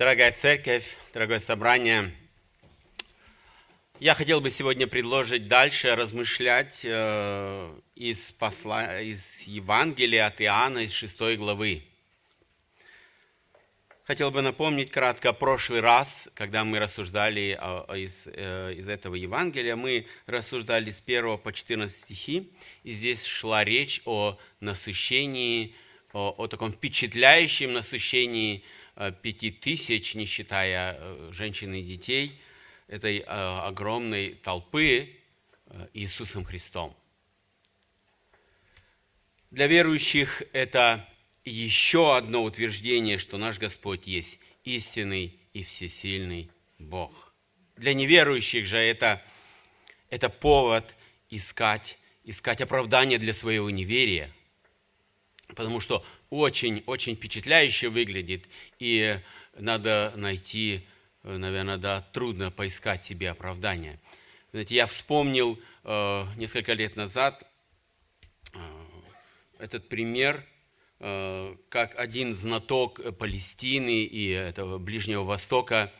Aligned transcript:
Дорогая 0.00 0.32
церковь, 0.32 0.96
дорогое 1.12 1.40
собрание, 1.40 2.10
я 3.98 4.14
хотел 4.14 4.40
бы 4.40 4.48
сегодня 4.48 4.86
предложить 4.86 5.46
дальше 5.46 5.94
размышлять 5.94 6.80
э, 6.84 7.78
из, 7.96 8.32
посла, 8.32 8.98
из 8.98 9.42
Евангелия 9.42 10.26
от 10.26 10.40
Иоанна, 10.40 10.78
из 10.78 10.92
6 10.92 11.36
главы. 11.36 11.82
Хотел 14.04 14.30
бы 14.30 14.40
напомнить 14.40 14.90
кратко, 14.90 15.34
прошлый 15.34 15.80
раз, 15.80 16.30
когда 16.32 16.64
мы 16.64 16.78
рассуждали 16.78 17.60
из, 18.02 18.26
э, 18.26 18.72
из 18.78 18.88
этого 18.88 19.16
Евангелия, 19.16 19.76
мы 19.76 20.06
рассуждали 20.24 20.92
с 20.92 21.02
1 21.02 21.36
по 21.36 21.52
14 21.52 21.94
стихи, 21.94 22.50
и 22.84 22.92
здесь 22.92 23.26
шла 23.26 23.64
речь 23.64 24.00
о 24.06 24.38
насыщении, 24.60 25.74
о, 26.14 26.34
о 26.38 26.46
таком 26.46 26.72
впечатляющем 26.72 27.74
насыщении 27.74 28.64
э, 28.96 29.12
пяти 29.22 29.50
тысяч, 29.50 30.14
не 30.14 30.26
считая 30.26 30.96
э, 30.98 31.30
женщин 31.32 31.74
и 31.74 31.82
детей, 31.82 32.40
этой 32.88 33.18
огромной 33.20 34.34
толпы 34.42 35.16
Иисусом 35.94 36.44
Христом. 36.44 36.96
Для 39.52 39.68
верующих 39.68 40.42
это 40.52 41.08
еще 41.44 42.16
одно 42.16 42.42
утверждение, 42.42 43.18
что 43.18 43.38
наш 43.38 43.58
Господь 43.58 44.08
есть 44.08 44.38
истинный 44.64 45.38
и 45.52 45.62
всесильный 45.62 46.50
Бог. 46.78 47.32
Для 47.76 47.94
неверующих 47.94 48.66
же 48.66 48.78
это, 48.78 49.22
это 50.10 50.28
повод 50.28 50.94
искать, 51.30 51.98
искать 52.24 52.60
оправдание 52.60 53.18
для 53.18 53.34
своего 53.34 53.70
неверия, 53.70 54.30
потому 55.48 55.80
что 55.80 56.04
очень-очень 56.30 57.16
впечатляюще 57.16 57.88
выглядит, 57.88 58.46
и 58.78 59.20
надо 59.58 60.12
найти, 60.16 60.86
наверное, 61.22 61.76
да, 61.76 62.02
трудно 62.12 62.50
поискать 62.50 63.02
себе 63.02 63.30
оправдание. 63.30 64.00
Знаете, 64.52 64.74
я 64.74 64.86
вспомнил 64.86 65.58
э, 65.84 66.26
несколько 66.36 66.72
лет 66.72 66.96
назад 66.96 67.42
э, 68.54 68.58
этот 69.58 69.88
пример– 69.88 70.44
Э, 71.02 71.56
как 71.70 71.98
один 71.98 72.34
знаток 72.34 73.00
Палестины 73.16 74.04
и 74.04 74.28
этого 74.28 74.76
Ближнего 74.76 75.24
Востока, 75.24 75.90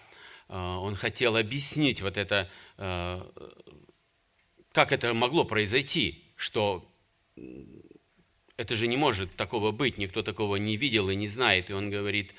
э, 0.48 0.54
он 0.54 0.94
хотел 0.94 1.36
объяснить 1.36 2.02
вот 2.02 2.18
это, 2.18 2.50
э, 2.76 3.22
как 4.72 4.92
это 4.92 5.14
могло 5.14 5.44
произойти, 5.44 6.22
что 6.36 6.86
это 8.60 8.74
же 8.76 8.86
не 8.86 8.96
может 8.96 9.34
такого 9.36 9.72
быть, 9.72 9.98
никто 9.98 10.22
такого 10.22 10.56
не 10.56 10.76
видел 10.76 11.08
и 11.08 11.16
не 11.16 11.28
знает. 11.28 11.70
И 11.70 11.72
он 11.72 11.90
говорит, 11.90 12.34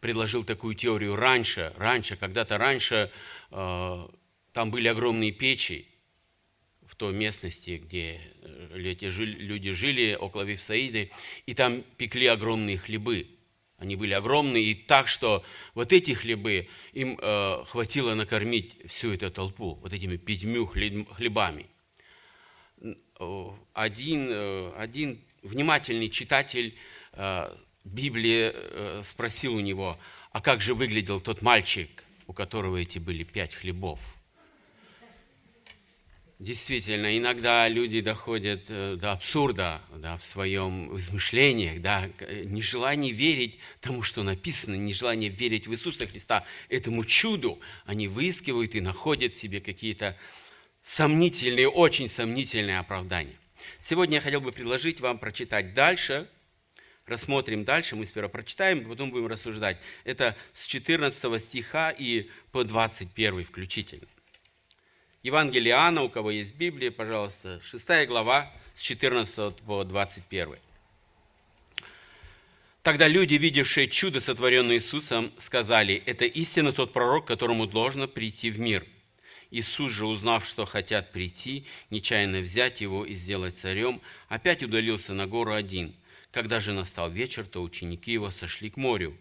предложил 0.00 0.44
такую 0.44 0.74
теорию 0.74 1.16
раньше, 1.16 1.72
раньше, 1.76 2.16
когда-то 2.16 2.58
раньше 2.58 3.10
там 3.50 4.70
были 4.70 4.88
огромные 4.88 5.32
печи, 5.32 5.88
в 6.94 6.96
той 6.96 7.12
местности, 7.12 7.82
где 7.84 8.20
э, 8.42 8.80
эти 8.80 9.06
люди 9.06 9.72
жили, 9.72 10.14
около 10.14 10.42
Вифсаиды, 10.42 11.10
и 11.44 11.54
там 11.54 11.82
пекли 11.96 12.28
огромные 12.28 12.78
хлебы. 12.78 13.26
Они 13.78 13.96
были 13.96 14.12
огромные, 14.12 14.62
и 14.62 14.74
так, 14.74 15.08
что 15.08 15.44
вот 15.74 15.92
эти 15.92 16.12
хлебы 16.12 16.68
им 16.92 17.18
э, 17.20 17.64
хватило 17.66 18.14
накормить 18.14 18.76
всю 18.88 19.12
эту 19.12 19.32
толпу, 19.32 19.74
вот 19.82 19.92
этими 19.92 20.16
пятьмю 20.16 20.66
хлебами. 20.66 21.66
Один, 23.18 24.28
э, 24.30 24.72
один 24.76 25.20
внимательный 25.42 26.08
читатель 26.08 26.76
э, 27.12 27.56
Библии 27.84 28.50
э, 28.52 29.02
спросил 29.04 29.54
у 29.54 29.60
него, 29.60 29.98
а 30.32 30.40
как 30.40 30.60
же 30.60 30.74
выглядел 30.74 31.20
тот 31.20 31.42
мальчик, 31.42 32.02
у 32.26 32.32
которого 32.32 32.76
эти 32.76 32.98
были 32.98 33.22
пять 33.22 33.54
хлебов? 33.54 34.00
Действительно, 36.40 37.16
иногда 37.16 37.68
люди 37.68 38.00
доходят 38.00 38.64
э, 38.68 38.96
до 39.00 39.12
абсурда 39.12 39.80
да, 39.96 40.16
в 40.16 40.24
своем 40.24 40.96
измышлениях, 40.96 41.80
да, 41.80 42.10
нежелание 42.44 43.12
верить 43.12 43.58
тому, 43.80 44.02
что 44.02 44.24
написано, 44.24 44.74
нежелание 44.74 45.30
верить 45.30 45.68
в 45.68 45.72
Иисуса 45.72 46.08
Христа, 46.08 46.44
этому 46.68 47.04
чуду, 47.04 47.60
они 47.86 48.08
выискивают 48.08 48.74
и 48.74 48.80
находят 48.80 49.34
себе 49.34 49.60
какие-то 49.60 50.18
сомнительные, 50.84 51.68
очень 51.68 52.10
сомнительные 52.10 52.78
оправдания. 52.78 53.34
Сегодня 53.80 54.16
я 54.16 54.20
хотел 54.20 54.42
бы 54.42 54.52
предложить 54.52 55.00
вам 55.00 55.18
прочитать 55.18 55.72
дальше, 55.72 56.28
рассмотрим 57.06 57.64
дальше, 57.64 57.96
мы 57.96 58.04
сперва 58.04 58.28
прочитаем, 58.28 58.86
потом 58.86 59.10
будем 59.10 59.26
рассуждать. 59.26 59.78
Это 60.04 60.36
с 60.52 60.66
14 60.66 61.42
стиха 61.42 61.90
и 61.90 62.28
по 62.52 62.64
21 62.64 63.44
включительно. 63.44 64.06
Евангелие 65.22 65.70
Иоанна, 65.70 66.02
у 66.02 66.10
кого 66.10 66.30
есть 66.30 66.54
Библия, 66.54 66.90
пожалуйста, 66.90 67.60
6 67.64 68.06
глава, 68.06 68.52
с 68.74 68.82
14 68.82 69.56
по 69.62 69.84
21. 69.84 70.56
Тогда 72.82 73.08
люди, 73.08 73.36
видевшие 73.36 73.88
чудо, 73.88 74.20
сотворенное 74.20 74.76
Иисусом, 74.76 75.32
сказали, 75.38 76.02
это 76.04 76.26
истинно 76.26 76.74
тот 76.74 76.92
пророк, 76.92 77.26
которому 77.26 77.66
должно 77.66 78.06
прийти 78.06 78.50
в 78.50 78.58
мир. 78.58 78.86
Иисус 79.54 79.92
же, 79.92 80.06
узнав, 80.06 80.44
что 80.44 80.66
хотят 80.66 81.12
прийти, 81.12 81.64
нечаянно 81.88 82.40
взять 82.40 82.80
его 82.80 83.04
и 83.04 83.14
сделать 83.14 83.56
царем, 83.56 84.00
опять 84.28 84.64
удалился 84.64 85.14
на 85.14 85.28
гору 85.28 85.52
один. 85.52 85.94
Когда 86.32 86.58
же 86.58 86.72
настал 86.72 87.08
вечер, 87.08 87.46
то 87.46 87.62
ученики 87.62 88.10
его 88.10 88.32
сошли 88.32 88.68
к 88.68 88.76
морю. 88.76 89.16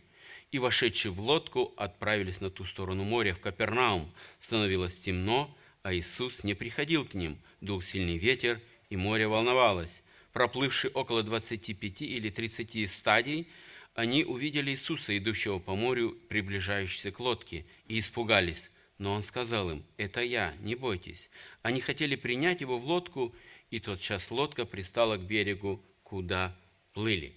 И, 0.52 0.58
вошедшие 0.58 1.12
в 1.12 1.20
лодку, 1.20 1.72
отправились 1.78 2.42
на 2.42 2.50
ту 2.50 2.66
сторону 2.66 3.04
моря, 3.04 3.36
в 3.36 3.42
Капернаум. 3.42 4.12
Становилось 4.40 4.96
темно, 4.96 5.56
а 5.84 5.94
Иисус 5.94 6.44
не 6.44 6.56
приходил 6.56 7.06
к 7.06 7.14
ним. 7.14 7.38
Дул 7.62 7.84
сильный 7.84 8.18
ветер, 8.18 8.60
и 8.90 8.98
море 8.98 9.28
волновалось. 9.28 10.02
Проплывши 10.32 10.90
около 10.96 11.22
25 11.22 12.02
или 12.02 12.32
30 12.32 12.90
стадий, 12.92 13.48
они 13.94 14.24
увидели 14.24 14.72
Иисуса, 14.72 15.16
идущего 15.16 15.60
по 15.60 15.76
морю, 15.76 16.18
приближающегося 16.28 17.12
к 17.12 17.20
лодке, 17.20 17.68
и 17.88 18.00
испугались. 18.00 18.72
Но 18.98 19.14
он 19.14 19.24
сказал 19.24 19.72
им, 19.72 19.86
«Это 19.98 20.22
я, 20.22 20.54
не 20.60 20.76
бойтесь». 20.76 21.30
Они 21.62 21.82
хотели 21.82 22.16
принять 22.16 22.62
его 22.62 22.78
в 22.78 22.86
лодку, 22.86 23.36
и 23.70 23.80
тот 23.80 24.00
час 24.00 24.30
лодка 24.32 24.66
пристала 24.66 25.18
к 25.18 25.22
берегу, 25.22 25.84
куда 26.04 26.56
плыли. 26.94 27.36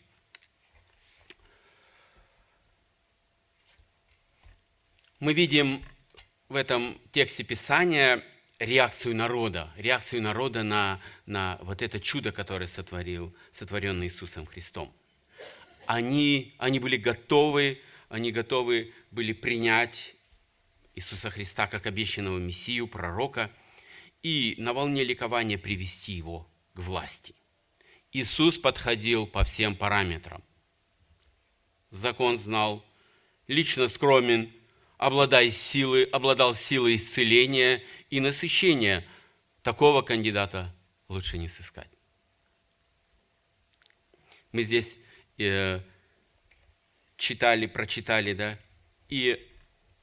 Мы 5.18 5.32
видим 5.32 5.82
в 6.48 6.56
этом 6.56 7.00
тексте 7.10 7.42
Писания 7.42 8.22
реакцию 8.58 9.14
народа, 9.14 9.72
реакцию 9.76 10.22
народа 10.22 10.62
на, 10.62 11.00
на 11.24 11.58
вот 11.62 11.82
это 11.82 12.00
чудо, 12.00 12.32
которое 12.32 12.66
сотворил, 12.66 13.34
сотворенное 13.50 14.06
Иисусом 14.06 14.46
Христом. 14.46 14.92
Они, 15.86 16.54
они 16.58 16.80
были 16.80 16.96
готовы, 16.96 17.80
они 18.08 18.32
готовы 18.32 18.92
были 19.10 19.32
принять 19.32 20.15
Иисуса 20.96 21.30
Христа 21.30 21.66
как 21.66 21.86
обещанного 21.86 22.38
Мессию, 22.38 22.88
пророка, 22.88 23.52
и 24.22 24.54
на 24.58 24.72
волне 24.72 25.04
ликования 25.04 25.58
привести 25.58 26.14
его 26.14 26.50
к 26.74 26.80
власти. 26.80 27.34
Иисус 28.12 28.58
подходил 28.58 29.26
по 29.26 29.44
всем 29.44 29.76
параметрам. 29.76 30.42
Закон 31.90 32.38
знал, 32.38 32.84
лично 33.46 33.88
скромен, 33.88 34.50
обладая 34.96 35.50
силой, 35.50 36.04
обладал 36.04 36.54
силой 36.54 36.96
исцеления 36.96 37.82
и 38.08 38.20
насыщения. 38.20 39.06
Такого 39.62 40.00
кандидата 40.00 40.74
лучше 41.08 41.36
не 41.36 41.48
сыскать. 41.48 41.90
Мы 44.50 44.62
здесь 44.62 44.96
э, 45.36 45.80
читали, 47.18 47.66
прочитали, 47.66 48.32
да, 48.32 48.58
и 49.10 49.52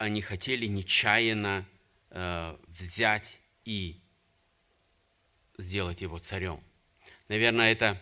они 0.04 0.22
хотели 0.22 0.66
нечаянно 0.66 1.66
э, 2.10 2.58
взять 2.68 3.40
и 3.66 4.00
сделать 5.58 6.02
его 6.02 6.20
царем. 6.20 6.62
Наверное, 7.28 7.72
это 7.72 8.02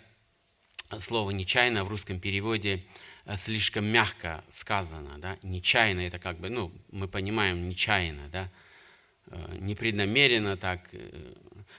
слово 1.00 1.31
«нечаянно» 1.31 1.83
в 1.83 1.88
русском 1.88 2.19
переводе– 2.19 2.86
Э, 3.25 3.38
слишком 3.38 3.86
мягко 3.86 4.44
сказано, 4.50 5.18
да, 5.19 5.38
нечаянно, 5.44 6.01
это 6.01 6.19
как 6.19 6.39
бы, 6.39 6.50
ну, 6.50 6.71
мы 6.92 7.07
понимаем, 7.07 7.69
нечаянно, 7.69 8.30
да, 8.30 8.51
э, 9.27 9.57
непреднамеренно 9.59 10.57
так. 10.57 10.89
Э, 10.92 11.33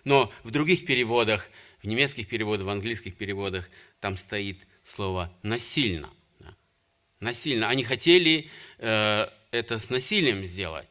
но 0.05 0.33
в 0.45 0.51
других 0.51 0.87
переводах, 0.87 1.49
в 1.83 1.87
немецких 1.87 2.29
переводах, 2.29 2.67
в 2.67 2.71
английских 2.71 3.17
переводах, 3.17 3.69
там 4.01 4.17
стоит 4.17 4.67
слово 4.85 5.33
«насильно». 5.43 6.11
Да. 6.39 6.55
Насильно. 7.21 7.69
Они 7.69 7.83
хотели 7.83 8.49
э, 8.79 9.27
это 9.53 9.79
с 9.79 9.91
насилием 9.91 10.45
сделать. 10.45 10.89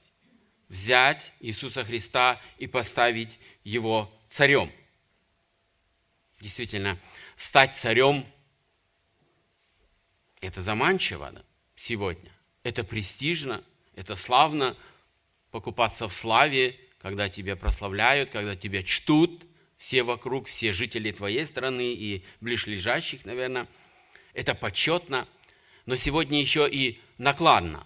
Взять 0.69 1.33
Иисуса 1.41 1.83
Христа 1.83 2.39
и 2.57 2.67
поставить 2.67 3.37
Его 3.65 4.09
царем. 4.29 4.71
Действительно, 6.39 6.97
стать 7.35 7.75
царем– 7.75 8.25
это 10.41 10.61
заманчиво 10.61 11.43
сегодня. 11.75 12.31
Это 12.63 12.83
престижно, 12.83 13.63
это 13.95 14.15
славно 14.15 14.77
покупаться 15.49 16.07
в 16.07 16.13
славе, 16.13 16.79
когда 16.99 17.29
тебя 17.29 17.55
прославляют, 17.55 18.29
когда 18.29 18.55
тебя 18.55 18.83
чтут 18.83 19.43
все 19.77 20.03
вокруг, 20.03 20.47
все 20.47 20.71
жители 20.71 21.11
твоей 21.11 21.45
страны 21.45 21.93
и 21.93 22.23
ближлежащих, 22.39 23.25
наверное. 23.25 23.67
Это 24.33 24.53
почетно, 24.55 25.27
но 25.85 25.95
сегодня 25.95 26.39
еще 26.39 26.69
и 26.69 27.01
накладно. 27.17 27.85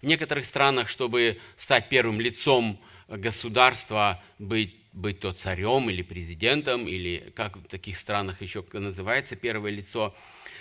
В 0.00 0.06
некоторых 0.06 0.46
странах, 0.46 0.88
чтобы 0.88 1.40
стать 1.56 1.88
первым 1.88 2.20
лицом 2.20 2.80
государства, 3.08 4.22
быть, 4.38 4.76
быть 4.92 5.20
то 5.20 5.32
царем 5.32 5.90
или 5.90 6.02
президентом, 6.02 6.86
или 6.86 7.32
как 7.34 7.56
в 7.56 7.64
таких 7.64 7.98
странах 7.98 8.40
еще 8.40 8.64
называется 8.72 9.34
первое 9.34 9.72
лицо, 9.72 10.14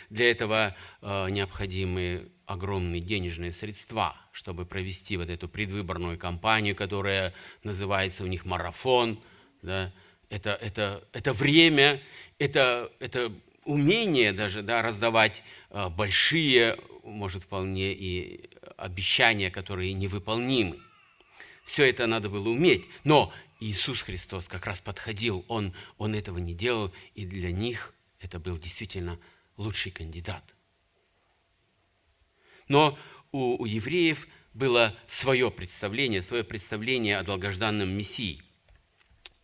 для 0.09 0.31
этого 0.31 0.75
э, 1.01 1.29
необходимы 1.29 2.29
огромные 2.45 3.01
денежные 3.01 3.51
средства, 3.51 4.15
чтобы 4.31 4.65
провести 4.65 5.17
вот 5.17 5.29
эту 5.29 5.49
предвыборную 5.49 6.17
кампанию, 6.17 6.75
которая 6.75 7.33
называется 7.63 8.23
у 8.23 8.27
них 8.27 8.45
марафон. 8.45 9.21
Да? 9.61 9.93
Это, 10.29 10.51
это, 10.61 11.07
это 11.11 11.33
время, 11.33 12.01
это, 12.39 12.91
это 12.99 13.33
умение 13.65 14.31
даже 14.31 14.61
да, 14.61 14.81
раздавать 14.81 15.43
э, 15.69 15.89
большие, 15.89 16.79
может, 17.03 17.43
вполне 17.43 17.93
и 17.93 18.49
обещания, 18.77 19.51
которые 19.51 19.93
невыполнимы. 19.93 20.79
Все 21.65 21.89
это 21.89 22.07
надо 22.07 22.29
было 22.29 22.47
уметь. 22.47 22.85
Но 23.03 23.33
Иисус 23.59 24.01
Христос 24.03 24.47
как 24.47 24.65
раз 24.65 24.79
подходил, 24.79 25.43
Он, 25.47 25.73
он 25.97 26.15
этого 26.15 26.37
не 26.37 26.53
делал, 26.53 26.93
и 27.15 27.25
для 27.25 27.51
них 27.51 27.93
это 28.19 28.39
был 28.39 28.57
действительно 28.57 29.19
лучший 29.57 29.91
кандидат. 29.91 30.43
Но 32.67 32.97
у, 33.31 33.61
у 33.61 33.65
евреев 33.65 34.27
было 34.53 34.97
свое 35.07 35.51
представление, 35.51 36.21
свое 36.21 36.43
представление 36.43 37.17
о 37.17 37.23
долгожданном 37.23 37.89
Мессии. 37.89 38.43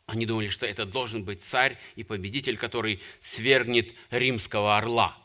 Они 0.05 0.25
думали, 0.25 0.49
что 0.49 0.65
это 0.65 0.85
должен 0.85 1.23
быть 1.23 1.43
царь 1.43 1.77
и 1.95 2.03
победитель, 2.03 2.57
который 2.57 3.01
свергнет 3.21 3.93
римского 4.09 4.77
орла. 4.77 5.17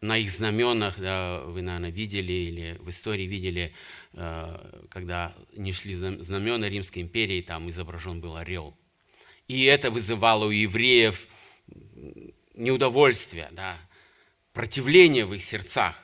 На 0.00 0.16
их 0.16 0.30
знаменах, 0.30 0.98
да, 0.98 1.40
вы, 1.40 1.60
наверное, 1.60 1.90
видели 1.90 2.32
или 2.32 2.76
в 2.78 2.90
истории 2.90 3.24
видели, 3.24 3.74
э, 4.12 4.84
когда 4.90 5.34
не 5.56 5.72
шли 5.72 5.96
знамена 5.96 6.68
Римской 6.68 7.02
империи, 7.02 7.42
там 7.42 7.68
изображен 7.70 8.20
был 8.20 8.36
орел. 8.36 8.76
И 9.48 9.64
это 9.64 9.90
вызывало 9.90 10.46
у 10.46 10.50
евреев 10.50 11.26
неудовольствие, 12.54 13.48
да, 13.50 13.76
противление 14.52 15.26
в 15.26 15.34
их 15.34 15.42
сердцах. 15.42 15.96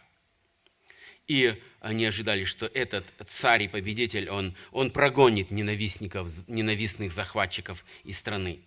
И 1.28 1.54
они 1.80 2.04
ожидали, 2.04 2.44
что 2.44 2.66
этот 2.66 3.04
царь 3.26 3.64
и 3.64 3.68
победитель, 3.68 4.28
он, 4.28 4.56
он 4.72 4.90
прогонит 4.90 5.50
ненавистников, 5.50 6.30
ненавистных 6.48 7.12
захватчиков 7.12 7.84
из 8.02 8.18
страны. 8.18 8.60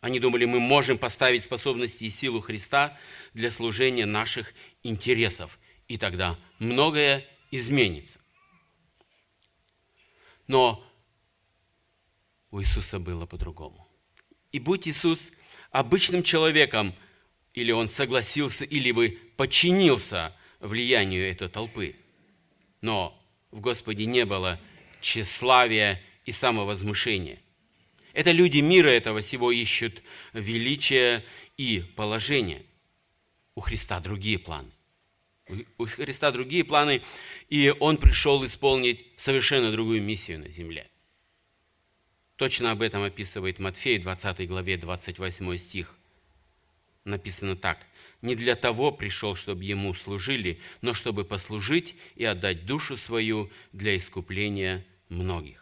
Они 0.00 0.18
думали, 0.18 0.46
мы 0.46 0.60
можем 0.60 0.96
поставить 0.96 1.44
способности 1.44 2.04
и 2.04 2.10
силу 2.10 2.40
Христа 2.40 2.98
для 3.34 3.50
служения 3.50 4.06
наших 4.06 4.54
интересов, 4.82 5.58
и 5.88 5.98
тогда 5.98 6.38
многое 6.58 7.26
изменится. 7.50 8.18
Но 10.46 10.84
у 12.50 12.60
Иисуса 12.60 12.98
было 12.98 13.26
по-другому. 13.26 13.86
И 14.52 14.58
будь 14.58 14.88
Иисус 14.88 15.32
обычным 15.70 16.22
человеком, 16.22 16.94
или 17.52 17.70
он 17.70 17.86
согласился, 17.86 18.64
или 18.64 18.92
бы 18.92 19.18
подчинился 19.36 20.34
влиянию 20.60 21.30
этой 21.30 21.48
толпы. 21.48 21.96
Но 22.80 23.16
в 23.50 23.60
Господе 23.60 24.06
не 24.06 24.24
было 24.24 24.58
тщеславия 25.00 26.02
и 26.24 26.32
самовозмущения. 26.32 27.40
Это 28.12 28.32
люди 28.32 28.58
мира 28.58 28.88
этого 28.88 29.20
всего 29.20 29.52
ищут 29.52 30.02
величия 30.32 31.24
и 31.56 31.80
положения. 31.96 32.62
У 33.54 33.60
Христа 33.60 34.00
другие 34.00 34.38
планы. 34.38 34.70
У 35.78 35.86
Христа 35.86 36.30
другие 36.30 36.64
планы, 36.64 37.02
и 37.48 37.74
Он 37.80 37.96
пришел 37.96 38.44
исполнить 38.46 39.04
совершенно 39.16 39.72
другую 39.72 40.02
миссию 40.02 40.38
на 40.38 40.48
земле. 40.48 40.88
Точно 42.36 42.70
об 42.70 42.80
этом 42.80 43.02
описывает 43.02 43.58
Матфей, 43.58 43.98
20 43.98 44.48
главе, 44.48 44.78
28 44.78 45.56
стих. 45.58 45.94
Написано 47.04 47.56
так. 47.56 47.86
«Не 48.22 48.34
для 48.34 48.54
того 48.54 48.92
пришел, 48.92 49.34
чтобы 49.34 49.64
ему 49.64 49.94
служили, 49.94 50.60
но 50.82 50.94
чтобы 50.94 51.24
послужить 51.24 51.96
и 52.16 52.24
отдать 52.24 52.66
душу 52.66 52.96
свою 52.96 53.50
для 53.72 53.96
искупления 53.96 54.86
многих». 55.08 55.59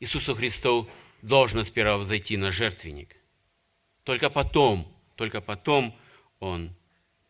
Иисусу 0.00 0.34
Христу 0.34 0.88
должно 1.22 1.64
сперва 1.64 1.98
взойти 1.98 2.36
на 2.36 2.52
жертвенник. 2.52 3.16
Только 4.04 4.30
потом, 4.30 4.94
только 5.16 5.40
потом 5.40 5.98
Он 6.38 6.74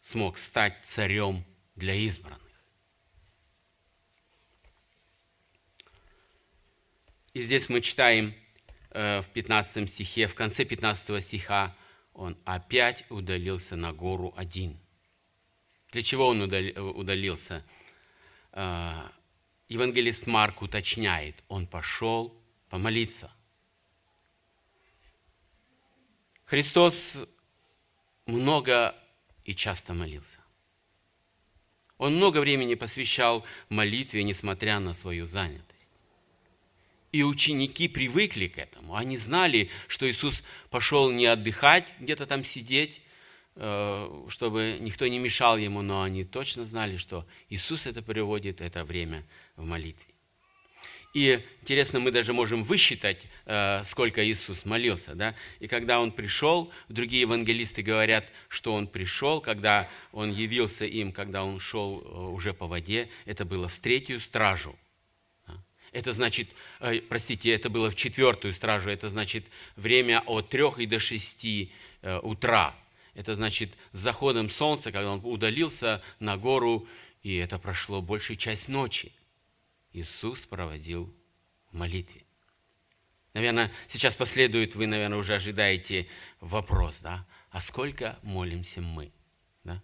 смог 0.03 0.39
стать 0.39 0.85
царем 0.85 1.45
для 1.75 1.95
избранных. 1.95 2.43
И 7.33 7.41
здесь 7.41 7.69
мы 7.69 7.81
читаем 7.81 8.35
э, 8.91 9.21
в 9.21 9.29
15 9.29 9.89
стихе, 9.89 10.27
в 10.27 10.35
конце 10.35 10.65
15 10.65 11.23
стиха, 11.23 11.77
он 12.13 12.37
опять 12.45 13.05
удалился 13.11 13.77
на 13.77 13.93
гору 13.93 14.35
один. 14.37 14.79
Для 15.93 16.03
чего 16.03 16.27
он 16.27 16.43
удалился? 16.43 17.65
Э, 18.53 19.09
евангелист 19.69 20.27
Марк 20.27 20.63
уточняет, 20.63 21.45
он 21.49 21.67
пошел 21.67 22.35
помолиться. 22.69 23.31
Христос 26.45 27.19
много 28.27 28.95
и 29.45 29.55
часто 29.55 29.95
молился. 29.95 30.41
Он 31.99 32.17
много 32.17 32.39
времени 32.39 32.75
посвящал 32.75 33.45
молитве, 33.69 34.23
несмотря 34.23 34.79
на 34.79 34.95
свою 34.95 35.27
занятость. 35.27 35.89
И 37.11 37.23
ученики 37.23 37.89
привыкли 37.89 38.47
к 38.47 38.59
этому. 38.59 38.95
Они 38.95 39.17
знали, 39.17 39.71
что 39.89 40.09
Иисус 40.09 40.43
пошел 40.71 41.11
не 41.11 41.27
отдыхать, 41.27 41.93
где-то 41.99 42.27
там 42.27 42.45
сидеть, 42.45 43.03
э, 43.57 44.27
чтобы 44.29 44.79
никто 44.81 45.07
не 45.07 45.19
мешал 45.19 45.57
ему, 45.57 45.83
но 45.83 46.03
они 46.03 46.25
точно 46.25 46.67
знали, 46.67 46.97
что 46.97 47.27
Иисус 47.49 47.87
это 47.87 48.03
приводит, 48.03 48.61
это 48.61 48.85
время 48.85 49.27
в 49.57 49.65
молитве. 49.65 50.15
И 51.19 51.45
интересно, 51.63 51.99
мы 51.99 52.13
даже 52.13 52.33
можем 52.33 52.63
высчитать, 52.63 53.19
э, 53.45 53.83
сколько 53.85 54.25
Иисус 54.25 54.65
молился. 54.65 55.17
Да? 55.17 55.35
И 55.59 55.67
когда 55.67 56.01
Он 56.01 56.13
пришел, 56.13 56.73
другие 56.89 57.23
евангелисты 57.23 57.83
говорят, 57.83 58.25
что 58.47 58.73
Он 58.73 58.87
пришел, 58.87 59.41
когда 59.41 59.89
Он 60.13 60.31
явился 60.31 60.85
им, 60.85 61.11
когда 61.11 61.43
Он 61.43 61.59
шел 61.59 62.01
э, 62.01 62.19
уже 62.31 62.55
по 62.55 62.69
воде, 62.69 63.09
это 63.25 63.45
было 63.45 63.67
в 63.67 63.77
третью 63.81 64.21
стражу– 64.21 64.79
это 65.93 66.13
значит, 66.13 66.51
э, 66.79 67.01
простите, 67.01 67.53
это 67.53 67.69
было 67.69 67.91
в 67.91 67.97
четвертую 67.97 68.55
стражу, 68.55 68.91
это 68.91 69.09
значит 69.09 69.45
время 69.75 70.23
от 70.25 70.51
трех 70.51 70.79
и 70.79 70.87
до 70.87 71.01
шести 71.01 71.73
утра. 72.23 72.77
Это 73.15 73.35
значит 73.35 73.71
с 73.91 73.99
заходом 73.99 74.51
солнца, 74.51 74.93
когда 74.93 75.11
он 75.11 75.21
удалился 75.25 76.01
на 76.21 76.37
гору, 76.37 76.87
и 77.25 77.35
это 77.35 77.59
прошло 77.59 78.01
большую 78.03 78.37
часть 78.37 78.69
ночи. 78.69 79.11
Иисус 79.99 80.47
проводил 80.47 81.15
в 81.71 81.75
молитве. 81.75 82.25
Наверное, 83.35 83.73
сейчас 83.89 84.17
последует, 84.17 84.75
вы, 84.75 84.87
наверное, 84.87 85.19
уже 85.19 85.35
ожидаете 85.35 86.09
вопрос, 86.41 87.01
да? 87.01 87.27
А 87.51 87.61
сколько 87.61 88.19
молимся 88.23 88.81
мы? 88.81 89.13
Да? 89.65 89.83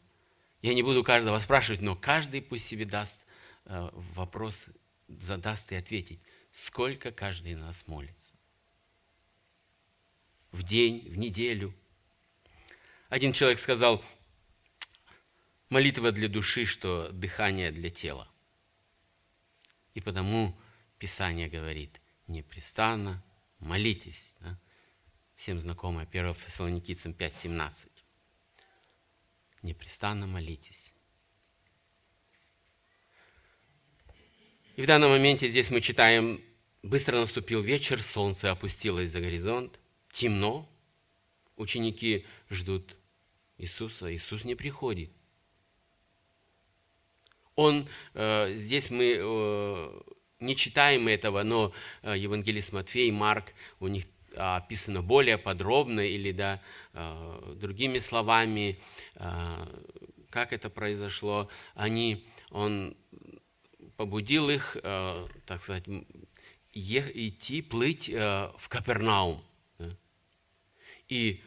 Я 0.63 0.75
не 0.75 0.83
буду 0.83 1.05
каждого 1.05 1.39
спрашивать, 1.39 1.81
но 1.81 1.95
каждый 1.95 2.43
пусть 2.43 2.67
себе 2.67 2.85
даст 2.85 3.19
э, 3.67 3.91
вопрос 3.93 4.67
задаст 5.09 5.71
и 5.73 5.77
ответить, 5.77 6.21
сколько 6.51 7.13
каждый 7.13 7.53
из 7.53 7.59
нас 7.59 7.87
молится. 7.87 8.33
В 10.53 10.63
день, 10.63 11.09
в 11.09 11.17
неделю. 11.17 11.75
Один 13.09 13.33
человек 13.33 13.59
сказал, 13.59 14.05
молитва 15.69 16.13
для 16.13 16.29
души, 16.29 16.65
что 16.65 17.11
дыхание 17.13 17.71
для 17.71 17.91
тела. 17.91 18.29
И 19.95 20.01
потому 20.01 20.59
Писание 20.99 21.49
говорит, 21.49 22.01
непрестанно 22.27 23.25
молитесь. 23.59 24.35
Да? 24.41 24.59
Всем 25.37 25.61
знакомое 25.61 26.07
1 26.07 26.35
Фессалоникийцам 26.35 27.13
5.17. 27.13 27.89
Непрестанно 29.63 30.27
молитесь. 30.27 30.93
И 34.77 34.83
в 34.83 34.87
данном 34.87 35.11
моменте 35.11 35.49
здесь 35.49 35.71
мы 35.71 35.81
читаем, 35.81 36.43
быстро 36.83 37.21
наступил 37.21 37.63
вечер, 37.63 38.03
солнце 38.03 38.51
опустилось 38.51 39.11
за 39.11 39.21
горизонт, 39.21 39.79
темно, 40.11 40.69
ученики 41.57 42.27
ждут 42.51 42.97
Иисуса, 43.57 44.15
Иисус 44.15 44.45
не 44.45 44.57
приходит. 44.57 45.11
Он, 47.57 47.89
э, 48.15 48.55
здесь 48.57 48.91
мы 48.91 49.17
э, 49.19 50.01
не 50.41 50.57
читаем 50.57 51.07
этого, 51.07 51.43
но 51.45 51.73
э, 52.03 52.15
Евангелист 52.19 52.73
Матфей, 52.73 53.11
Марк, 53.11 53.53
у 53.81 53.87
них 53.87 54.07
описано 54.37 55.01
более 55.03 55.39
подробно 55.39 56.01
или 56.01 56.33
да, 56.33 56.61
другими 57.55 58.01
словами, 58.01 58.81
как 60.29 60.53
это 60.53 60.71
произошло. 60.71 61.49
Они, 61.77 62.27
он 62.51 62.97
побудил 63.97 64.51
их, 64.51 64.77
так 64.83 65.63
сказать, 65.63 65.85
идти, 66.73 67.63
плыть 67.63 68.09
в 68.09 68.69
Капернаум. 68.69 69.41
И 71.09 71.41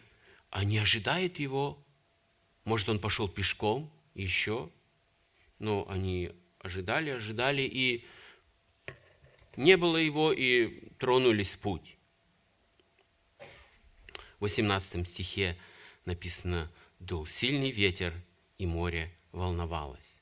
они 0.50 0.78
ожидают 0.78 1.40
его. 1.40 1.86
Может, 2.64 2.88
он 2.88 3.00
пошел 3.00 3.28
пешком 3.28 3.92
еще. 4.16 4.70
Но 5.60 5.88
они 5.90 6.32
ожидали, 6.60 7.10
ожидали, 7.10 7.62
и 7.62 8.06
не 9.56 9.78
было 9.78 9.98
его, 9.98 10.32
и 10.32 10.90
тронулись 11.00 11.54
в 11.54 11.60
путь. 11.60 11.98
В 14.38 14.42
18 14.42 15.08
стихе 15.08 15.58
написано 16.06 16.72
«Дул 17.00 17.26
сильный 17.26 17.72
ветер, 17.72 18.14
и 18.58 18.66
море 18.66 19.12
волновалось». 19.32 20.22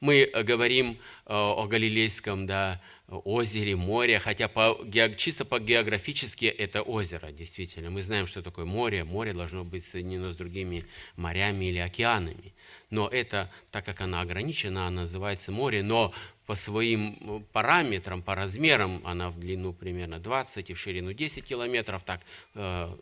Мы 0.00 0.26
говорим 0.26 0.94
э, 0.94 0.96
о 1.26 1.64
Галилейском 1.66 2.44
да, 2.46 2.82
озере, 3.18 3.76
море, 3.76 4.18
хотя 4.18 4.48
по, 4.48 4.78
чисто 5.16 5.44
по 5.44 5.58
географически 5.58 6.46
это 6.46 6.82
озеро, 6.82 7.30
действительно. 7.32 7.90
Мы 7.90 8.02
знаем, 8.02 8.26
что 8.26 8.42
такое 8.42 8.64
море. 8.64 9.04
Море 9.04 9.32
должно 9.32 9.64
быть 9.64 9.84
соединено 9.84 10.32
с 10.32 10.36
другими 10.36 10.84
морями 11.16 11.66
или 11.66 11.78
океанами. 11.78 12.52
Но 12.90 13.08
это, 13.08 13.50
так 13.70 13.84
как 13.84 14.00
она 14.00 14.20
ограничена, 14.20 14.86
она 14.86 15.02
называется 15.02 15.50
море, 15.52 15.82
но 15.82 16.12
по 16.46 16.54
своим 16.54 17.44
параметрам, 17.52 18.22
по 18.22 18.34
размерам, 18.34 19.00
она 19.06 19.30
в 19.30 19.38
длину 19.38 19.72
примерно 19.72 20.18
20 20.18 20.70
и 20.70 20.74
в 20.74 20.78
ширину 20.78 21.12
10 21.12 21.44
километров, 21.44 22.02
так 22.04 22.20
э, 22.54 22.94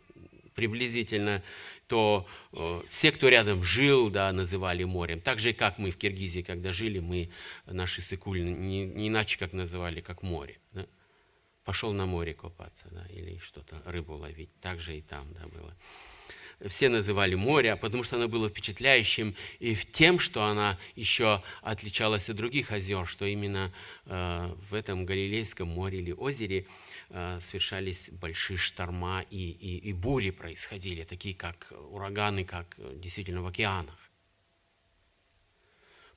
приблизительно, 0.55 1.43
то 1.91 2.25
э, 2.53 2.81
все, 2.87 3.11
кто 3.11 3.27
рядом 3.27 3.63
жил, 3.63 4.09
да, 4.09 4.31
называли 4.31 4.85
морем. 4.85 5.19
Так 5.19 5.39
же, 5.39 5.51
как 5.51 5.77
мы 5.77 5.91
в 5.91 5.97
Киргизии, 5.97 6.41
когда 6.41 6.71
жили, 6.71 6.99
мы 6.99 7.29
наши 7.65 8.01
сыкуль 8.01 8.41
не, 8.41 8.85
не 8.85 9.09
иначе 9.09 9.37
как 9.37 9.51
называли, 9.51 9.99
как 9.99 10.23
море. 10.23 10.57
Да? 10.71 10.85
Пошел 11.65 11.91
на 11.91 12.05
море 12.05 12.33
купаться, 12.33 12.87
да, 12.91 13.05
или 13.09 13.37
что-то, 13.39 13.81
рыбу 13.83 14.13
ловить. 14.13 14.51
Так 14.61 14.79
же 14.79 14.97
и 14.97 15.01
там 15.01 15.33
да, 15.33 15.47
было 15.47 15.75
все 16.69 16.87
называли 16.89 17.35
море, 17.35 17.75
потому 17.75 18.03
что 18.03 18.15
оно 18.15 18.29
было 18.29 18.47
впечатляющим 18.47 19.35
и 19.59 19.75
в 19.75 19.91
тем, 19.91 20.17
что 20.19 20.43
она 20.43 20.77
еще 20.95 21.43
отличалась 21.61 22.29
от 22.29 22.37
других 22.37 22.71
озер, 22.71 23.05
что 23.05 23.25
именно 23.25 23.73
э, 24.05 24.55
в 24.69 24.75
этом 24.75 25.05
Галилейском 25.05 25.67
море 25.67 25.99
или 25.99 26.13
озере 26.13 26.59
Э, 26.61 26.90
совершались 27.39 28.09
большие 28.11 28.57
шторма 28.57 29.25
и, 29.29 29.51
и, 29.51 29.77
и 29.89 29.93
бури 29.93 30.29
происходили, 30.29 31.03
такие 31.03 31.35
как 31.35 31.73
ураганы, 31.89 32.45
как 32.45 32.75
э, 32.77 32.93
действительно 32.95 33.41
в 33.41 33.47
океанах. 33.47 33.97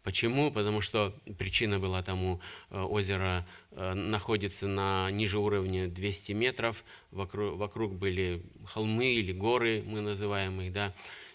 Почему? 0.05 0.53
Потому 0.53 0.81
что 0.81 1.19
причина 1.39 1.81
была 1.81 2.03
тому, 2.03 2.41
э, 2.71 2.81
озеро 2.81 3.47
находится 3.73 4.69
на 4.69 5.11
ниже 5.11 5.39
уровня 5.39 5.89
200 5.89 6.33
метров, 6.33 6.85
вокруг, 7.11 7.59
вокруг 7.59 7.95
были 7.95 8.45
холмы 8.67 9.15
или 9.15 9.33
горы, 9.33 9.83
мы 9.85 10.01
называем 10.01 10.61
их, 10.61 10.73
да, 10.73 10.95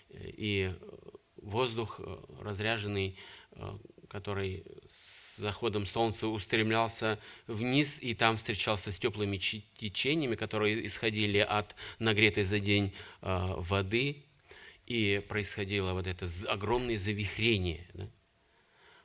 и 0.10 0.74
воздух 1.36 2.00
разряженный, 2.39 3.18
который 4.08 4.63
заходом 5.39 5.86
солнца 5.86 6.27
устремлялся 6.27 7.19
вниз 7.48 8.00
и 8.01 8.13
там 8.13 8.38
встречался 8.38 8.91
с 8.91 8.98
теплыми 8.98 9.38
течениями, 9.38 10.36
которые 10.36 10.86
исходили 10.86 11.39
от 11.39 11.75
нагретой 12.00 12.43
за 12.43 12.60
день 12.60 12.93
а, 13.22 13.55
воды, 13.58 14.24
и 14.86 15.24
происходило 15.27 15.93
вот 15.93 16.08
это 16.08 16.27
огромное 16.48 16.98
завихрение. 16.98 17.88
Да? 17.93 18.10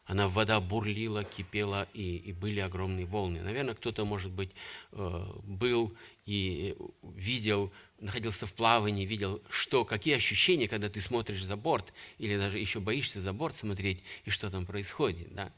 Она 0.07 0.29
вода 0.29 0.61
бурлила, 0.61 1.25
кипела, 1.25 1.89
и, 1.95 2.17
и 2.17 2.33
были 2.33 2.61
огромные 2.61 3.07
волны. 3.07 3.41
Наверное, 3.41 3.75
кто-то, 3.75 4.05
может 4.05 4.33
быть, 4.33 4.51
э, 4.93 5.27
был 5.45 5.97
и 6.27 6.77
видел, 7.03 7.73
находился 8.01 8.47
в 8.47 8.53
плавании, 8.53 9.07
видел, 9.07 9.43
что, 9.49 9.87
какие 9.87 10.15
ощущения, 10.17 10.69
когда 10.69 10.91
ты 10.91 11.01
смотришь 11.01 11.43
за 11.43 11.57
борт, 11.57 11.95
или 12.19 12.37
даже 12.37 12.59
еще 12.59 12.81
боишься 12.81 13.21
за 13.21 13.33
борт 13.33 13.57
смотреть, 13.57 14.03
и 14.27 14.31
что 14.31 14.51
там 14.51 14.67
происходит. 14.67 15.35
Да? 15.35 15.53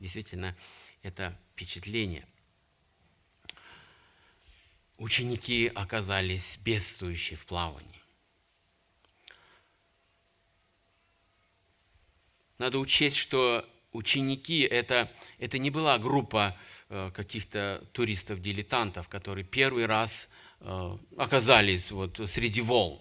Действительно 0.00 0.56
это 1.02 1.38
впечатление. 1.52 2.26
Ученики 4.98 5.70
оказались 5.74 6.58
бедствующие 6.58 7.36
в 7.36 7.46
плавании. 7.46 8.00
Надо 12.58 12.78
учесть, 12.78 13.16
что 13.16 13.66
ученики 13.92 14.60
это, 14.60 15.10
это 15.38 15.58
не 15.58 15.70
была 15.70 15.98
группа 15.98 16.58
э, 16.88 17.10
каких-то 17.14 17.86
туристов-дилетантов, 17.92 19.08
которые 19.08 19.44
первый 19.44 19.86
раз 19.86 20.30
э, 20.60 20.98
оказались 21.16 21.90
вот 21.90 22.20
среди 22.26 22.60
волн. 22.60 23.00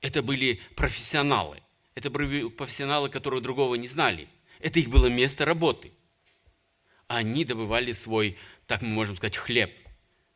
Это 0.00 0.22
были 0.22 0.60
профессионалы. 0.76 1.60
Это 1.96 2.08
были 2.10 2.48
профессионалы, 2.48 3.10
которые 3.10 3.40
другого 3.42 3.74
не 3.74 3.88
знали. 3.88 4.28
Это 4.60 4.78
их 4.78 4.88
было 4.88 5.06
место 5.06 5.44
работы. 5.44 5.92
Они 7.06 7.44
добывали 7.44 7.92
свой, 7.92 8.36
так 8.66 8.82
мы 8.82 8.88
можем 8.88 9.16
сказать, 9.16 9.36
хлеб. 9.36 9.72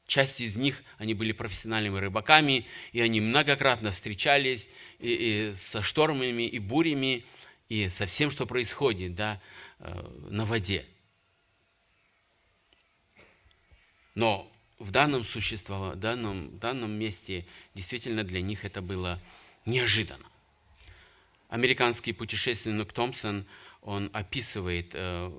Часть 0.06 0.40
из 0.40 0.56
них, 0.56 0.82
они 0.98 1.14
были 1.14 1.32
профессиональными 1.32 1.98
рыбаками, 1.98 2.66
и 2.92 3.00
они 3.00 3.20
многократно 3.20 3.90
встречались 3.90 4.68
и, 4.98 5.50
и 5.50 5.54
со 5.54 5.82
штормами, 5.82 6.42
и 6.42 6.58
бурями, 6.58 7.24
и 7.68 7.88
со 7.88 8.06
всем, 8.06 8.30
что 8.30 8.46
происходит 8.46 9.14
да, 9.14 9.40
э, 9.78 10.26
на 10.28 10.44
воде. 10.44 10.84
Но 14.14 14.52
в 14.78 14.90
данном 14.90 15.24
существовании, 15.24 15.96
в 15.96 16.00
данном, 16.00 16.48
в 16.48 16.58
данном 16.58 16.90
месте 16.92 17.46
действительно 17.74 18.24
для 18.24 18.42
них 18.42 18.64
это 18.64 18.82
было 18.82 19.20
неожиданно. 19.64 20.26
Американский 21.48 22.12
путешественник 22.12 22.92
Томпсон, 22.92 23.46
он 23.82 24.10
описывает 24.12 24.92
э, 24.94 25.30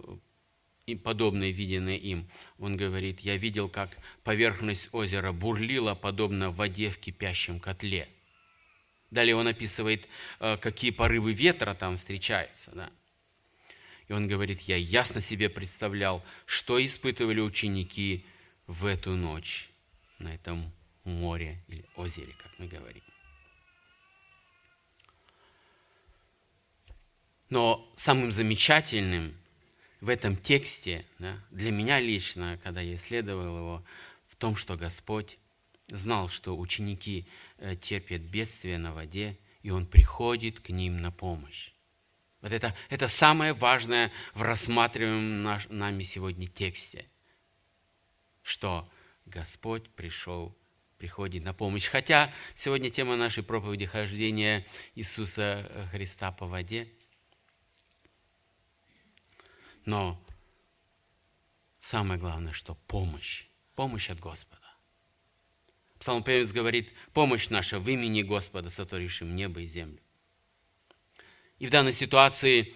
подобное 1.04 1.52
виденное 1.52 1.98
им. 1.98 2.30
Он 2.60 2.78
говорит, 2.78 3.22
я 3.22 3.38
видел, 3.38 3.70
как 3.70 3.98
поверхность 4.24 4.90
озера 4.92 5.32
бурлила, 5.32 5.96
подобно 5.96 6.52
воде 6.52 6.90
в 6.90 6.98
кипящем 6.98 7.60
котле. 7.60 8.10
Далее 9.10 9.36
он 9.36 9.48
описывает, 9.48 10.08
э, 10.40 10.58
какие 10.58 10.92
порывы 10.92 11.34
ветра 11.34 11.74
там 11.74 11.96
встречаются. 11.96 12.72
Да? 12.72 12.92
И 14.08 14.14
он 14.14 14.28
говорит, 14.28 14.62
я 14.62 14.76
ясно 14.76 15.22
себе 15.22 15.50
представлял, 15.50 16.24
что 16.46 16.84
испытывали 16.84 17.40
ученики 17.40 18.26
в 18.68 18.86
эту 18.86 19.12
ночь 19.12 19.70
на 20.20 20.34
этом 20.34 20.72
море 21.06 21.64
или 21.68 21.86
озере, 21.96 22.34
как 22.38 22.52
мы 22.58 22.68
говорим. 22.68 23.04
Но 27.50 27.92
самым 27.96 28.32
замечательным 28.32 29.38
в 30.02 30.10
этом 30.10 30.36
тексте, 30.36 31.06
да, 31.20 31.40
для 31.50 31.72
меня 31.72 32.00
лично, 32.00 32.60
когда 32.64 32.82
я 32.82 32.96
исследовал 32.96 33.58
его, 33.58 33.84
в 34.28 34.36
том, 34.36 34.56
что 34.56 34.76
Господь 34.76 35.38
знал, 35.88 36.28
что 36.28 36.58
ученики 36.58 37.28
э, 37.58 37.76
терпят 37.76 38.22
бедствие 38.22 38.78
на 38.78 38.94
воде, 38.94 39.38
и 39.62 39.70
Он 39.70 39.86
приходит 39.86 40.60
к 40.60 40.70
ним 40.70 41.02
на 41.02 41.12
помощь. 41.12 41.72
Вот 42.42 42.52
это, 42.52 42.76
это 42.90 43.08
самое 43.08 43.54
важное 43.54 44.12
в 44.34 44.42
рассматриваемом 44.42 45.44
наш, 45.44 45.70
нами 45.70 46.04
сегодня 46.04 46.48
тексте, 46.48 47.06
что 48.42 48.92
Господь 49.26 49.90
пришел, 49.92 50.54
приходит 50.98 51.46
на 51.46 51.54
помощь. 51.54 51.86
Хотя 51.86 52.34
сегодня 52.56 52.90
тема 52.90 53.16
нашей 53.16 53.44
проповеди– 53.44 53.86
хождение 53.88 54.66
Иисуса 54.96 55.88
Христа 55.92 56.34
по 56.34 56.46
воде– 56.46 56.90
но 59.86 60.24
самое 61.80 62.20
главное, 62.20 62.54
что 62.54 62.76
помощь. 62.88 63.46
Помощь 63.76 64.10
от 64.10 64.20
Господа. 64.20 64.62
Псалмопевец 66.00 66.52
говорит, 66.52 66.92
помощь 67.14 67.50
наша 67.50 67.80
в 67.80 67.90
имени 67.90 68.22
Господа, 68.22 68.70
сотворившим 68.70 69.36
небо 69.36 69.62
и 69.62 69.68
землю. 69.68 70.02
И 71.60 71.66
в 71.66 71.70
данной 71.70 71.94
ситуации 71.94 72.76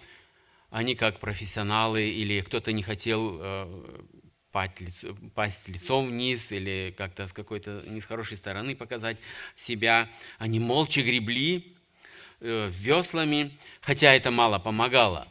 они 0.70 0.94
как 0.94 1.20
профессионалы 1.20 2.08
или 2.08 2.40
кто-то 2.40 2.72
не 2.72 2.82
хотел 2.82 3.38
э, 3.40 4.02
пасть 4.50 5.68
лицом 5.68 6.08
вниз 6.08 6.52
или 6.52 6.94
как-то 6.96 7.26
с 7.26 7.32
какой-то 7.32 7.82
не 7.86 8.00
с 8.00 8.06
хорошей 8.06 8.36
стороны 8.36 8.74
показать 8.74 9.18
себя, 9.56 10.10
они 10.38 10.58
молча 10.58 11.02
гребли, 11.02 11.76
э, 12.40 12.68
веслами, 12.70 13.58
хотя 13.80 14.14
это 14.14 14.30
мало 14.30 14.58
помогало. 14.58 15.28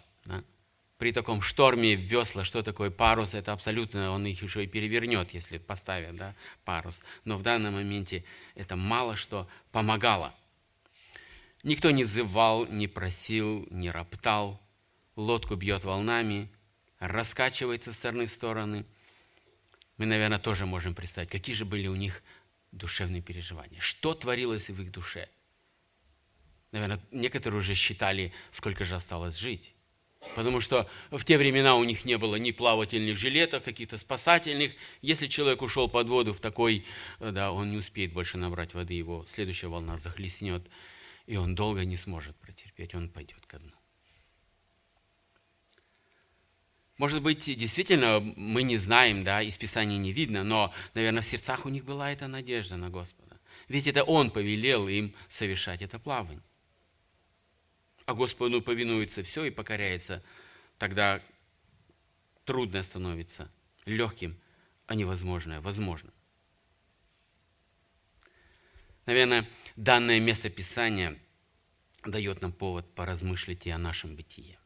При 0.97 1.11
таком 1.11 1.41
шторме 1.41 1.95
весла, 1.95 2.43
что 2.43 2.63
такое 2.63 2.89
парус, 2.89 3.35
это 3.35 3.53
абсолютно, 3.53 4.11
он 4.11 4.25
их 4.25 4.41
еще 4.41 4.63
и 4.63 4.67
перевернет, 4.67 5.31
если 5.31 5.59
поставят 5.59 6.15
да, 6.15 6.35
парус. 6.65 7.03
Но 7.23 7.37
в 7.37 7.43
данном 7.43 7.75
моменте 7.75 8.23
это 8.55 8.75
мало 8.75 9.15
что 9.15 9.47
помогало. 9.71 10.33
Никто 11.61 11.91
не 11.91 12.03
взывал, 12.03 12.65
не 12.65 12.87
просил, 12.87 13.67
не 13.69 13.91
роптал. 13.91 14.59
Лодку 15.15 15.55
бьет 15.55 15.83
волнами, 15.83 16.49
раскачивается 16.99 17.93
с 17.93 17.95
стороны 17.95 18.25
в 18.25 18.31
стороны. 18.31 18.85
Мы, 19.97 20.05
наверное, 20.05 20.39
тоже 20.39 20.65
можем 20.65 20.95
представить, 20.95 21.29
какие 21.29 21.55
же 21.55 21.65
были 21.65 21.87
у 21.87 21.95
них 21.95 22.23
душевные 22.71 23.21
переживания. 23.21 23.79
Что 23.79 24.13
творилось 24.13 24.69
в 24.69 24.81
их 24.81 24.91
душе? 24.91 25.29
Наверное, 26.71 26.99
некоторые 27.11 27.59
уже 27.59 27.73
считали, 27.73 28.33
сколько 28.51 28.83
же 28.85 28.95
осталось 28.95 29.37
жить. 29.37 29.73
Потому 30.35 30.61
что 30.61 30.89
в 31.09 31.23
те 31.23 31.37
времена 31.37 31.75
у 31.75 31.83
них 31.83 32.05
не 32.05 32.17
было 32.17 32.35
ни 32.35 32.51
плавательных 32.51 33.17
жилетов, 33.17 33.63
каких-то 33.63 33.97
спасательных. 33.97 34.73
Если 35.01 35.27
человек 35.27 35.61
ушел 35.61 35.89
под 35.89 36.07
воду 36.07 36.33
в 36.33 36.39
такой, 36.39 36.85
да, 37.19 37.51
он 37.51 37.71
не 37.71 37.77
успеет 37.77 38.13
больше 38.13 38.37
набрать 38.37 38.73
воды, 38.73 38.93
его 38.93 39.25
следующая 39.27 39.67
волна 39.67 39.97
захлестнет, 39.97 40.63
и 41.25 41.37
он 41.37 41.55
долго 41.55 41.85
не 41.85 41.97
сможет 41.97 42.35
протерпеть, 42.37 42.93
он 42.93 43.09
пойдет 43.09 43.45
ко 43.47 43.59
дну. 43.59 43.71
Может 46.97 47.21
быть, 47.21 47.45
действительно, 47.45 48.19
мы 48.19 48.63
не 48.63 48.77
знаем, 48.77 49.23
да, 49.23 49.43
из 49.43 49.55
Писания 49.57 49.97
не 49.97 50.11
видно, 50.11 50.43
но, 50.43 50.73
наверное, 50.95 51.21
в 51.21 51.25
сердцах 51.25 51.65
у 51.65 51.69
них 51.69 51.85
была 51.85 52.11
эта 52.11 52.27
надежда 52.27 52.75
на 52.75 52.89
Господа. 52.89 53.39
Ведь 53.67 53.85
это 53.85 54.03
Он 54.03 54.31
повелел 54.31 54.87
им 54.87 55.13
совершать 55.27 55.81
это 55.81 55.99
плавание. 55.99 56.41
А 58.07 58.13
Господу 58.13 58.61
повинуется 58.61 59.21
все 59.21 59.43
и 59.43 59.51
покоряется, 59.51 60.23
тогда 60.77 61.21
трудное 62.45 62.81
становится 62.81 63.51
легким, 63.85 64.39
а 64.85 64.95
невозможное 64.95 65.59
возможно. 65.59 66.13
Наверное, 69.05 69.45
данное 69.75 70.21
место 70.21 70.49
Писания 70.49 71.19
дает 72.05 72.41
нам 72.41 72.53
повод 72.53 72.89
поразмышлять 72.95 73.67
и 73.67 73.71
о 73.71 73.77
нашем 73.77 74.15
бытии. 74.15 74.57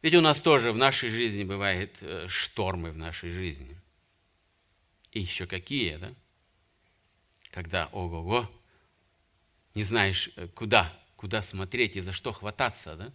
Ведь 0.00 0.14
у 0.14 0.22
нас 0.22 0.40
тоже 0.40 0.72
в 0.72 0.78
нашей 0.78 1.10
жизни 1.10 1.44
бывают 1.44 1.98
э, 2.00 2.28
штормы 2.28 2.92
в 2.92 2.96
нашей 2.96 3.28
жизни. 3.28 3.78
И 5.10 5.20
еще 5.20 5.46
какие, 5.46 5.96
да? 5.96 6.14
Когда, 7.50 7.90
ого-го, 7.92 8.50
не 9.74 9.82
знаешь, 9.82 10.30
э, 10.36 10.48
куда, 10.48 10.98
куда 11.22 11.40
смотреть 11.40 11.94
и 11.94 12.00
за 12.00 12.10
что 12.10 12.32
хвататься, 12.32 12.96
да? 12.96 13.12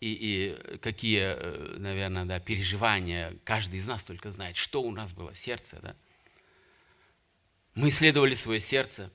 И, 0.00 0.12
и 0.12 0.78
какие, 0.78 1.20
э, 1.20 1.76
наверное, 1.78 2.24
да, 2.24 2.40
переживания 2.40 3.38
каждый 3.44 3.78
из 3.78 3.86
нас 3.86 4.02
только 4.02 4.32
знает, 4.32 4.56
что 4.56 4.82
у 4.82 4.90
нас 4.90 5.12
было 5.12 5.32
в 5.32 5.38
сердце, 5.38 5.78
да? 5.80 5.96
Мы 7.76 7.90
исследовали 7.90 8.34
свое 8.34 8.58
сердце, 8.58 9.12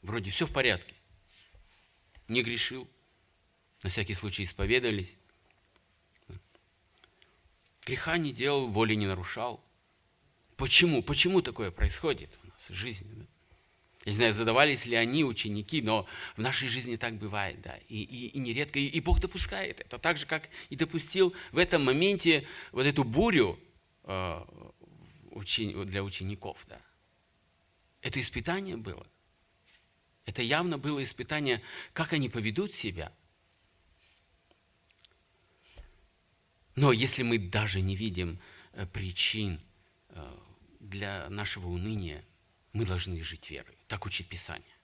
вроде 0.00 0.30
все 0.30 0.46
в 0.46 0.52
порядке, 0.52 0.94
не 2.26 2.42
грешил, 2.42 2.88
на 3.82 3.90
всякий 3.90 4.14
случай 4.14 4.42
исповедовались, 4.44 5.18
Греха 7.84 8.16
не 8.16 8.32
делал, 8.32 8.66
воли 8.66 8.94
не 8.94 9.06
нарушал. 9.06 9.62
Почему? 10.56 11.02
Почему 11.02 11.42
такое 11.42 11.70
происходит 11.70 12.30
у 12.42 12.46
нас 12.46 12.70
в 12.70 12.74
жизни? 12.74 13.12
Да? 13.12 13.26
Я 14.06 14.12
не 14.12 14.16
знаю, 14.16 14.32
задавались 14.32 14.86
ли 14.86 14.96
они, 14.96 15.24
ученики, 15.24 15.82
но 15.82 16.06
в 16.36 16.40
нашей 16.40 16.68
жизни 16.68 16.96
так 16.96 17.18
бывает, 17.18 17.60
да, 17.60 17.76
и, 17.88 18.02
и, 18.02 18.28
и 18.28 18.38
нередко, 18.38 18.78
и, 18.78 18.86
и 18.86 19.00
Бог 19.00 19.20
допускает 19.20 19.80
это, 19.80 19.98
так 19.98 20.16
же, 20.16 20.24
как 20.24 20.48
и 20.70 20.76
допустил 20.76 21.34
в 21.52 21.58
этом 21.58 21.84
моменте 21.84 22.46
вот 22.72 22.86
эту 22.86 23.04
бурю 23.04 23.60
э, 24.04 24.44
учени, 25.32 25.84
для 25.84 26.02
учеников, 26.02 26.64
да. 26.68 26.80
Это 28.00 28.18
испытание 28.20 28.78
было. 28.78 29.06
Это 30.24 30.40
явно 30.40 30.78
было 30.78 31.04
испытание, 31.04 31.60
как 31.92 32.14
они 32.14 32.30
поведут 32.30 32.72
себя– 32.72 33.12
Но 36.76 36.92
если 36.92 37.22
мы 37.22 37.38
даже 37.38 37.80
не 37.80 37.96
видим 37.96 38.38
э, 38.72 38.86
причин 38.86 39.60
э, 40.10 40.38
для 40.78 41.28
нашего 41.30 41.68
уныния, 41.68 42.22
мы 42.76 42.84
должны 42.84 43.22
жить 43.22 43.50
верой. 43.50 43.78
Так 43.88 44.04
учит 44.04 44.28
Писание. 44.28 44.76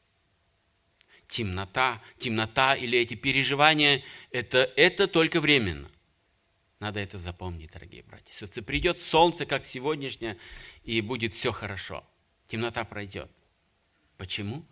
Темнота, 1.28 2.02
темнота 2.18 2.74
или 2.74 2.98
эти 2.98 3.14
переживания 3.14 4.02
это, 4.30 4.70
это 4.76 5.06
только 5.06 5.40
временно. 5.40 5.90
Надо 6.80 7.00
это 7.00 7.18
запомнить, 7.18 7.70
дорогие 7.70 8.02
братья. 8.02 8.32
Сестры. 8.32 8.62
Придет 8.62 9.00
солнце, 9.00 9.46
как 9.46 9.66
сегодняшнее, 9.66 10.38
и 10.84 11.00
будет 11.00 11.32
все 11.34 11.52
хорошо. 11.52 12.04
Темнота 12.48 12.84
пройдет. 12.84 13.30
Почему? 14.16 14.66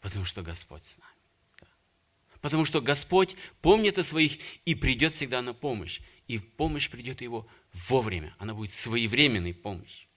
Потому 0.00 0.24
что 0.24 0.42
Господь 0.42 0.84
с 0.84 0.98
нами. 0.98 1.12
Потому 2.40 2.64
что 2.64 2.80
Господь 2.80 3.34
помнит 3.62 3.98
о 3.98 4.04
своих 4.04 4.38
и 4.64 4.74
придет 4.74 5.12
всегда 5.12 5.42
на 5.42 5.54
помощь 5.54 6.00
и 6.26 6.38
помощь 6.38 6.88
придет 6.88 7.22
его 7.22 7.48
вовремя. 7.72 8.34
Она 8.38 8.54
будет 8.54 8.72
своевременной 8.72 9.54
помощью. 9.54 10.07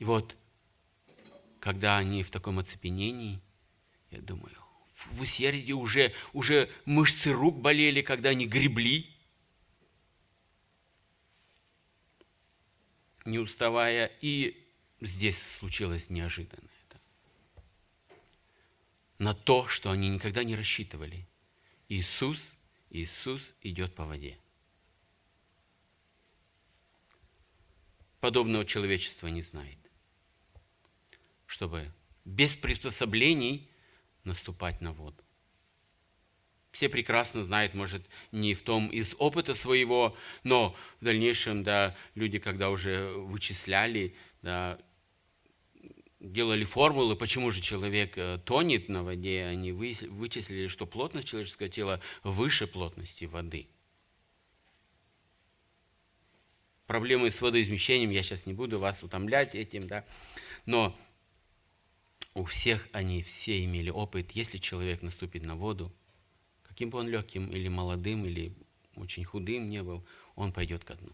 И 0.00 0.04
вот, 0.04 0.34
когда 1.60 1.98
они 1.98 2.22
в 2.22 2.30
таком 2.30 2.58
оцепенении, 2.58 3.38
я 4.10 4.20
думаю, 4.20 4.56
в 5.12 5.20
усердии 5.20 5.72
уже, 5.72 6.14
уже 6.32 6.70
мышцы 6.86 7.30
рук 7.32 7.60
болели, 7.60 8.00
когда 8.00 8.30
они 8.30 8.46
гребли, 8.46 9.06
не 13.26 13.38
уставая, 13.38 14.10
и 14.22 14.66
здесь 15.00 15.40
случилось 15.40 16.08
неожиданное. 16.08 16.68
На 19.18 19.34
то, 19.34 19.68
что 19.68 19.90
они 19.90 20.08
никогда 20.08 20.44
не 20.44 20.56
рассчитывали. 20.56 21.28
Иисус, 21.90 22.54
Иисус 22.88 23.54
идет 23.60 23.94
по 23.94 24.06
воде. 24.06 24.38
Подобного 28.20 28.64
человечества 28.64 29.26
не 29.26 29.42
знает. 29.42 29.79
Чтобы 31.50 31.92
без 32.24 32.54
приспособлений 32.54 33.68
наступать 34.22 34.80
на 34.80 34.92
воду. 34.92 35.20
Все 36.70 36.88
прекрасно 36.88 37.42
знают, 37.42 37.74
может, 37.74 38.06
не 38.30 38.54
в 38.54 38.62
том 38.62 38.86
из 38.86 39.16
опыта 39.18 39.54
своего, 39.54 40.16
но 40.44 40.76
в 41.00 41.04
дальнейшем, 41.04 41.64
да, 41.64 41.96
люди, 42.14 42.38
когда 42.38 42.70
уже 42.70 43.10
вычисляли, 43.14 44.14
да, 44.42 44.78
делали 46.20 46.62
формулы, 46.62 47.16
почему 47.16 47.50
же 47.50 47.60
человек 47.60 48.16
э, 48.16 48.38
тонет 48.44 48.88
на 48.88 49.02
воде, 49.02 49.42
они 49.42 49.72
вычислили, 49.72 50.68
что 50.68 50.86
плотность 50.86 51.26
человеческого 51.26 51.68
тела 51.68 52.00
выше 52.22 52.68
плотности 52.68 53.24
воды. 53.24 53.66
Проблемы 56.86 57.32
с 57.32 57.40
водоизмещением, 57.40 58.10
я 58.10 58.22
сейчас 58.22 58.46
не 58.46 58.52
буду 58.52 58.78
вас 58.78 59.02
утомлять 59.02 59.56
этим, 59.56 59.80
да, 59.88 60.04
но 60.64 60.96
у 62.40 62.44
всех 62.44 62.88
они 62.92 63.22
все 63.22 63.62
имели 63.62 63.90
опыт, 63.90 64.30
если 64.32 64.56
человек 64.56 65.02
наступит 65.02 65.44
на 65.44 65.56
воду, 65.56 65.92
каким 66.62 66.88
бы 66.88 66.98
он 66.98 67.06
легким 67.06 67.52
или 67.52 67.68
молодым, 67.68 68.24
или 68.24 68.54
очень 68.94 69.24
худым 69.24 69.68
не 69.68 69.82
был, 69.82 70.02
он 70.36 70.50
пойдет 70.50 70.82
ко 70.82 70.94
дну. 70.94 71.12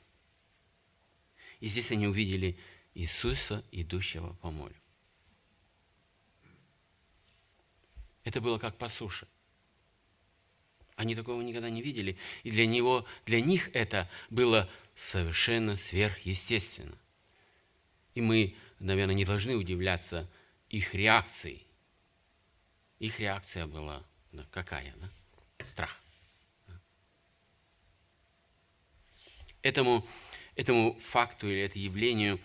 И 1.58 1.66
здесь 1.66 1.90
они 1.90 2.06
увидели 2.06 2.56
Иисуса, 2.94 3.64
идущего 3.72 4.34
по 4.34 4.52
морю. 4.52 4.76
Это 8.22 8.40
было 8.40 8.58
как 8.58 8.78
по 8.78 8.88
суше. 8.88 9.26
Они 10.94 11.16
такого 11.16 11.42
никогда 11.42 11.70
не 11.70 11.82
видели. 11.82 12.16
И 12.44 12.52
для, 12.52 12.66
него, 12.66 13.04
для 13.24 13.40
них 13.40 13.74
это 13.74 14.08
было 14.30 14.70
совершенно 14.94 15.74
сверхъестественно. 15.74 16.96
И 18.14 18.20
мы, 18.20 18.54
наверное, 18.78 19.16
не 19.16 19.24
должны 19.24 19.56
удивляться 19.56 20.30
их 20.76 20.94
реакцией. 20.94 21.66
Их 22.98 23.18
реакция 23.18 23.66
была 23.66 24.04
да, 24.32 24.46
какая? 24.50 24.94
Да? 24.96 25.10
Страх. 25.64 25.98
Этому, 29.62 30.06
этому 30.54 30.98
факту 31.00 31.48
или 31.48 31.62
этому 31.62 31.82
явлению 31.82 32.40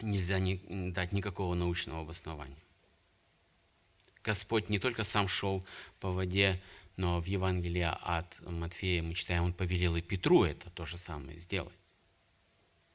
нельзя 0.00 0.38
не, 0.38 0.56
дать 0.92 1.12
никакого 1.12 1.54
научного 1.54 2.02
обоснования. 2.02 2.62
Господь 4.22 4.68
не 4.68 4.78
только 4.78 5.02
сам 5.04 5.26
шел 5.26 5.66
по 5.98 6.12
воде, 6.12 6.62
но 6.96 7.20
в 7.20 7.26
Евангелии 7.26 7.82
от 8.00 8.40
Матфея 8.42 9.02
мы 9.02 9.14
читаем, 9.14 9.44
он 9.44 9.52
повелел 9.52 9.96
и 9.96 10.00
Петру 10.00 10.44
это 10.44 10.70
то 10.70 10.86
же 10.86 10.96
самое 10.96 11.38
сделать. 11.40 11.76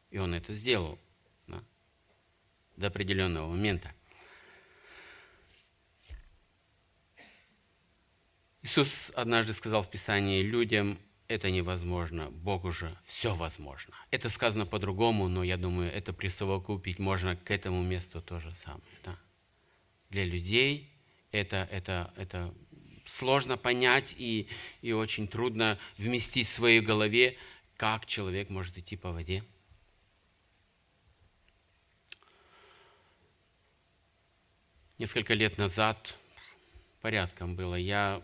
И 0.09 0.17
он 0.17 0.33
это 0.33 0.53
сделал 0.53 0.97
да, 1.45 1.63
до 2.77 2.87
определенного 2.87 3.49
момента. 3.49 3.93
Иисус 8.61 9.11
однажды 9.15 9.53
сказал 9.53 9.81
в 9.81 9.89
Писании, 9.89 10.41
людям 10.41 10.99
это 11.27 11.51
невозможно, 11.51 12.31
Богу 12.31 12.71
же 12.71 12.97
все 13.05 13.35
возможно. 13.35 13.93
Это 14.09 14.29
сказано 14.29 14.65
по-другому, 14.65 15.27
но 15.27 15.43
я 15.43 15.57
думаю, 15.57 15.91
это 15.93 16.11
присовокупить 16.11 16.99
можно 16.99 17.35
к 17.35 17.51
этому 17.51 17.83
месту 17.83 18.21
то 18.21 18.39
же 18.39 18.53
самое. 18.53 18.83
Да? 19.05 19.17
Для 20.09 20.25
людей 20.25 20.91
это, 21.31 21.67
это, 21.71 22.11
это 22.17 22.53
сложно 23.05 23.57
понять 23.57 24.15
и, 24.17 24.47
и 24.81 24.91
очень 24.91 25.27
трудно 25.27 25.77
вместить 25.97 26.47
в 26.47 26.51
своей 26.51 26.81
голове, 26.81 27.37
как 27.77 28.05
человек 28.07 28.49
может 28.49 28.77
идти 28.77 28.97
по 28.97 29.11
воде. 29.11 29.43
Несколько 34.97 35.33
лет 35.33 35.57
назад, 35.57 36.15
порядком 37.01 37.55
было, 37.55 37.75
я 37.75 38.21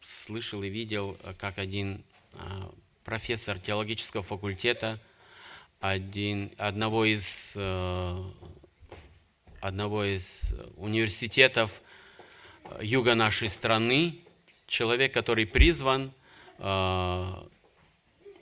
слышал 0.00 0.62
и 0.62 0.68
видел, 0.68 1.18
как 1.38 1.58
один 1.58 2.04
а, 2.34 2.72
профессор 3.04 3.58
теологического 3.58 4.22
факультета 4.22 5.00
один, 5.80 6.50
одного, 6.56 7.04
из, 7.04 7.52
э, 7.56 8.24
одного 9.60 10.04
из 10.04 10.54
университетов 10.76 11.82
юга 12.80 13.14
нашей 13.14 13.50
страны, 13.50 14.20
человек, 14.66 15.12
который 15.12 15.46
призван 15.46 16.12
э, 16.56 17.34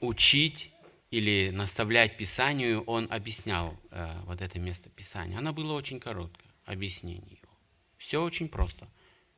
учить 0.00 0.70
или 1.10 1.50
наставлять 1.50 2.16
Писанию, 2.16 2.82
он 2.84 3.08
объяснял 3.10 3.76
э, 3.90 4.20
вот 4.26 4.40
это 4.40 4.60
место 4.60 4.88
Писания. 4.90 5.38
Оно 5.38 5.52
было 5.52 5.72
очень 5.72 5.98
короткое, 5.98 6.48
объяснение 6.64 7.38
его. 7.42 7.52
Все 7.98 8.22
очень 8.22 8.48
просто. 8.48 8.86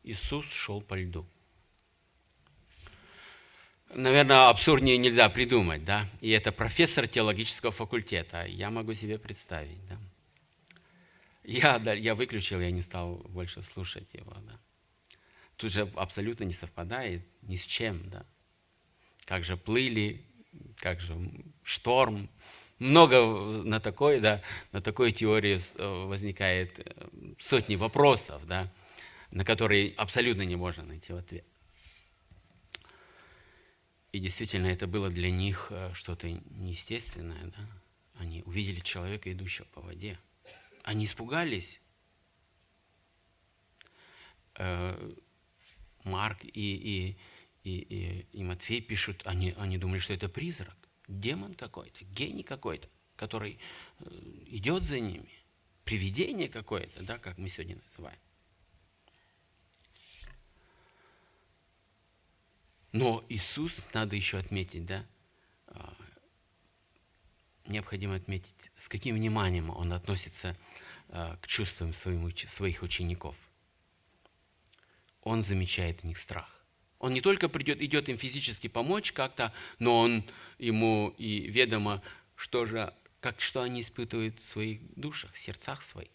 Иисус 0.04 0.50
шел 0.52 0.80
по 0.80 0.94
льду. 0.94 1.26
Наверное, 3.92 4.48
абсурднее 4.48 4.96
нельзя 4.98 5.28
придумать, 5.28 5.84
да? 5.84 6.08
И 6.20 6.30
это 6.30 6.52
профессор 6.52 7.06
теологического 7.08 7.72
факультета. 7.72 8.44
Я 8.44 8.70
могу 8.70 8.94
себе 8.94 9.18
представить, 9.18 9.84
да? 9.88 9.98
Я, 11.42 11.78
да, 11.78 11.92
я 11.92 12.14
выключил, 12.14 12.60
я 12.60 12.70
не 12.70 12.82
стал 12.82 13.16
больше 13.28 13.62
слушать 13.62 14.14
его, 14.14 14.34
да? 14.46 14.58
тут 15.56 15.72
же 15.72 15.90
абсолютно 15.94 16.44
не 16.44 16.54
совпадает 16.54 17.22
ни 17.42 17.56
с 17.56 17.64
чем, 17.64 18.08
да. 18.10 18.24
Как 19.24 19.44
же 19.44 19.56
плыли, 19.56 20.24
как 20.76 21.00
же 21.00 21.16
шторм. 21.62 22.28
Много 22.78 23.24
на 23.62 23.80
такой, 23.80 24.20
да, 24.20 24.42
на 24.72 24.82
такой 24.82 25.12
теории 25.12 25.58
э, 25.76 26.04
возникает 26.06 26.80
э, 26.80 27.34
сотни 27.38 27.76
вопросов, 27.76 28.46
да, 28.46 28.70
на 29.34 29.44
которые 29.44 29.92
абсолютно 29.96 30.42
не 30.42 30.56
можно 30.56 30.84
найти 30.84 31.12
ответ. 31.12 31.44
И 34.12 34.18
действительно, 34.20 34.68
это 34.68 34.86
было 34.86 35.10
для 35.10 35.30
них 35.30 35.66
э, 35.70 35.92
что-то 35.92 36.30
неестественное, 36.30 37.44
да. 37.44 37.68
Они 38.14 38.42
увидели 38.46 38.78
человека, 38.80 39.30
идущего 39.30 39.66
по 39.66 39.80
воде. 39.80 40.18
Они 40.84 41.04
испугались 41.04 41.80
Марк 46.04 46.44
и, 46.44 46.48
и, 46.52 47.16
и, 47.64 47.78
и, 47.78 48.26
и 48.32 48.42
Матфей 48.44 48.80
пишут, 48.80 49.22
они, 49.24 49.54
они 49.58 49.78
думали, 49.78 49.98
что 49.98 50.12
это 50.12 50.28
призрак, 50.28 50.76
демон 51.08 51.54
какой-то, 51.54 52.04
гений 52.04 52.44
какой-то, 52.44 52.88
который 53.16 53.58
э, 53.98 54.04
идет 54.46 54.84
за 54.84 55.00
ними, 55.00 55.28
привидение 55.84 56.48
какое-то, 56.48 57.02
да, 57.02 57.18
как 57.18 57.38
мы 57.38 57.48
сегодня 57.48 57.78
называем. 57.82 58.18
Но 62.94 63.22
Иисус, 63.28 63.86
надо 63.92 64.16
еще 64.16 64.38
отметить, 64.38 64.86
да, 64.86 65.04
а, 65.66 65.94
необходимо 67.66 68.14
отметить, 68.14 68.70
с 68.78 68.88
каким 68.88 69.16
вниманием 69.16 69.68
Он 69.68 69.92
относится 69.92 70.56
а, 71.10 71.36
к 71.42 71.46
чувствам 71.46 71.92
своих 71.92 72.82
учеников– 72.82 73.36
он 75.24 75.42
замечает 75.42 76.02
в 76.02 76.04
них 76.04 76.18
страх. 76.18 76.48
Он 76.98 77.12
не 77.12 77.20
только 77.20 77.48
придет, 77.48 77.80
идет 77.80 78.08
им 78.08 78.16
физически 78.16 78.68
помочь 78.68 79.12
как-то, 79.12 79.52
но 79.78 79.98
он 79.98 80.24
ему 80.58 81.14
и 81.18 81.48
ведомо, 81.48 82.02
что 82.36 82.66
же, 82.66 82.94
как, 83.20 83.40
что 83.40 83.62
они 83.62 83.80
испытывают 83.80 84.38
в 84.38 84.44
своих 84.44 84.80
душах, 84.94 85.32
в 85.32 85.38
сердцах 85.38 85.82
своих. 85.82 86.10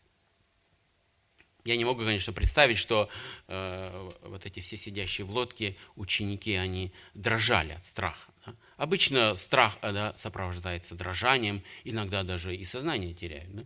Я 1.66 1.76
не 1.76 1.86
могу, 1.86 2.02
конечно, 2.02 2.32
представить, 2.32 2.78
что 2.78 3.10
э, 3.48 4.10
вот 4.24 4.46
эти 4.46 4.60
все 4.60 4.78
сидящие 4.78 5.26
в 5.26 5.32
лодке 5.32 5.76
ученики, 5.96 6.54
они 6.54 6.94
дрожали 7.14 7.74
от 7.74 7.86
страха. 7.86 8.32
Да? 8.46 8.56
Обычно 8.78 9.36
страх 9.36 9.78
да, 9.82 10.14
сопровождается 10.16 10.96
дрожанием, 10.96 11.62
иногда 11.84 12.24
даже 12.24 12.56
и 12.56 12.66
сознание 12.66 13.14
теряют. 13.14 13.54
Да? 13.54 13.66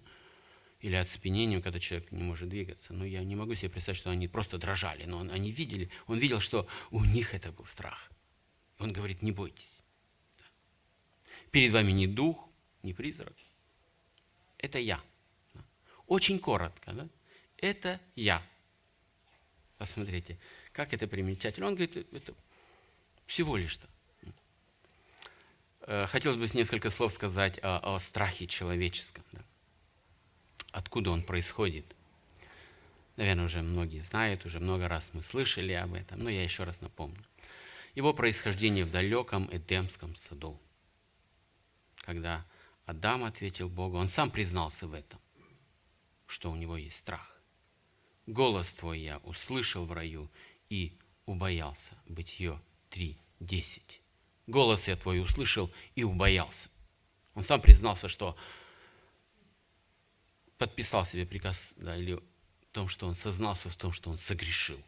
или 0.83 0.95
оцепенением, 0.95 1.61
когда 1.61 1.79
человек 1.79 2.11
не 2.11 2.21
может 2.21 2.49
двигаться. 2.49 2.93
Но 2.93 3.05
я 3.05 3.23
не 3.23 3.37
могу 3.37 3.55
себе 3.55 3.69
представить, 3.69 3.97
что 3.97 4.09
они 4.09 4.27
просто 4.27 4.57
дрожали, 4.57 5.05
но 5.05 5.21
они 5.21 5.49
видели, 5.49 5.89
он 6.07 6.17
видел, 6.17 6.41
что 6.41 6.67
у 6.91 7.05
них 7.05 7.33
это 7.33 7.53
был 7.53 7.65
страх. 7.65 8.11
Он 8.79 8.91
говорит, 8.91 9.21
не 9.21 9.31
бойтесь. 9.31 9.79
Перед 11.51 11.71
вами 11.71 11.93
не 11.93 12.05
дух, 12.05 12.49
не 12.83 12.93
призрак. 12.93 13.33
Это 14.57 14.77
я. 14.77 15.01
Очень 16.05 16.37
коротко. 16.37 16.91
Да? 16.91 17.07
Это 17.63 18.01
я. 18.15 18.43
Посмотрите, 19.77 20.37
как 20.73 20.93
это 20.93 21.07
примечательно. 21.07 21.67
Он 21.67 21.75
говорит, 21.75 21.95
это 21.95 22.33
всего 23.25 23.55
лишь-то. 23.55 23.87
Э, 25.81 26.07
хотелось 26.07 26.37
бы 26.37 26.57
несколько 26.57 26.89
слов 26.89 27.13
сказать 27.13 27.57
о, 27.63 27.95
о 27.95 27.99
страхе 27.99 28.47
человеческом. 28.47 29.23
Да? 29.31 29.41
откуда 30.73 31.11
он 31.11 31.23
происходит. 31.23 31.85
Наверное, 33.15 33.45
уже 33.45 33.61
многие 33.61 33.99
знают, 33.99 34.43
уже 34.43 34.59
много 34.59 34.89
раз 34.89 35.11
мы 35.13 35.23
слышали 35.23 35.71
об 35.71 35.93
этом, 35.93 36.19
но 36.19 36.29
я 36.29 36.43
еще 36.43 36.63
раз 36.63 36.81
напомню. 36.81 37.23
Его 37.95 38.13
происхождение 38.13 38.83
в 38.83 38.91
далеком 38.91 39.47
Эдемском 39.51 40.15
саду. 40.15 40.59
Когда 41.97 42.45
Адам 42.85 43.23
ответил 43.23 43.69
Богу, 43.69 43.97
он 43.97 44.07
сам 44.07 44.31
признался 44.31 44.87
в 44.87 44.93
этом, 44.93 45.21
что 46.25 46.51
у 46.51 46.55
него 46.55 46.75
есть 46.75 46.97
страх. 46.97 47.32
«Голос 48.25 48.73
твой 48.73 48.99
я 48.99 49.17
услышал 49.19 49.85
в 49.85 49.91
раю 49.91 50.31
и 50.69 50.97
убоялся». 51.25 51.97
Бытие 52.05 52.61
3.10. 52.91 53.81
«Голос 54.47 54.87
я 54.87 54.95
твой 54.95 55.21
услышал 55.21 55.71
и 55.95 56.03
убоялся». 56.03 56.69
Он 57.35 57.41
сам 57.41 57.61
признался, 57.61 58.07
что 58.07 58.37
подписал 60.57 61.03
себе 61.03 61.25
приказ, 61.25 61.73
да, 61.77 61.97
или 61.97 62.13
в 62.13 62.21
том, 62.71 62.87
что 62.87 63.07
он 63.07 63.15
сознался 63.15 63.69
в 63.69 63.75
том, 63.75 63.91
что 63.91 64.09
он 64.09 64.17
согрешил. 64.17 64.81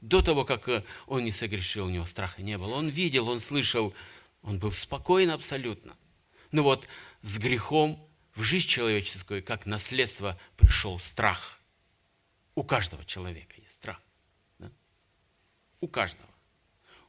До 0.00 0.22
того, 0.22 0.44
как 0.44 0.68
э, 0.68 0.84
он 1.06 1.24
не 1.24 1.32
согрешил, 1.32 1.86
у 1.86 1.90
него 1.90 2.06
страха 2.06 2.42
не 2.42 2.56
было. 2.56 2.74
Он 2.74 2.88
видел, 2.88 3.28
он 3.28 3.38
слышал, 3.38 3.94
он 4.42 4.58
был 4.58 4.72
спокоен 4.72 5.30
абсолютно. 5.30 5.96
Но 6.52 6.62
вот 6.62 6.86
с 7.22 7.38
грехом 7.38 8.04
в 8.34 8.42
жизнь 8.42 8.66
человеческую, 8.66 9.44
как 9.44 9.66
наследство, 9.66 10.40
пришел 10.56 10.98
страх. 10.98 11.59
У 12.54 12.64
каждого 12.64 13.04
человека 13.04 13.54
есть 13.60 13.74
страх. 13.74 14.02
Да? 14.58 14.70
У 15.80 15.88
каждого. 15.88 16.28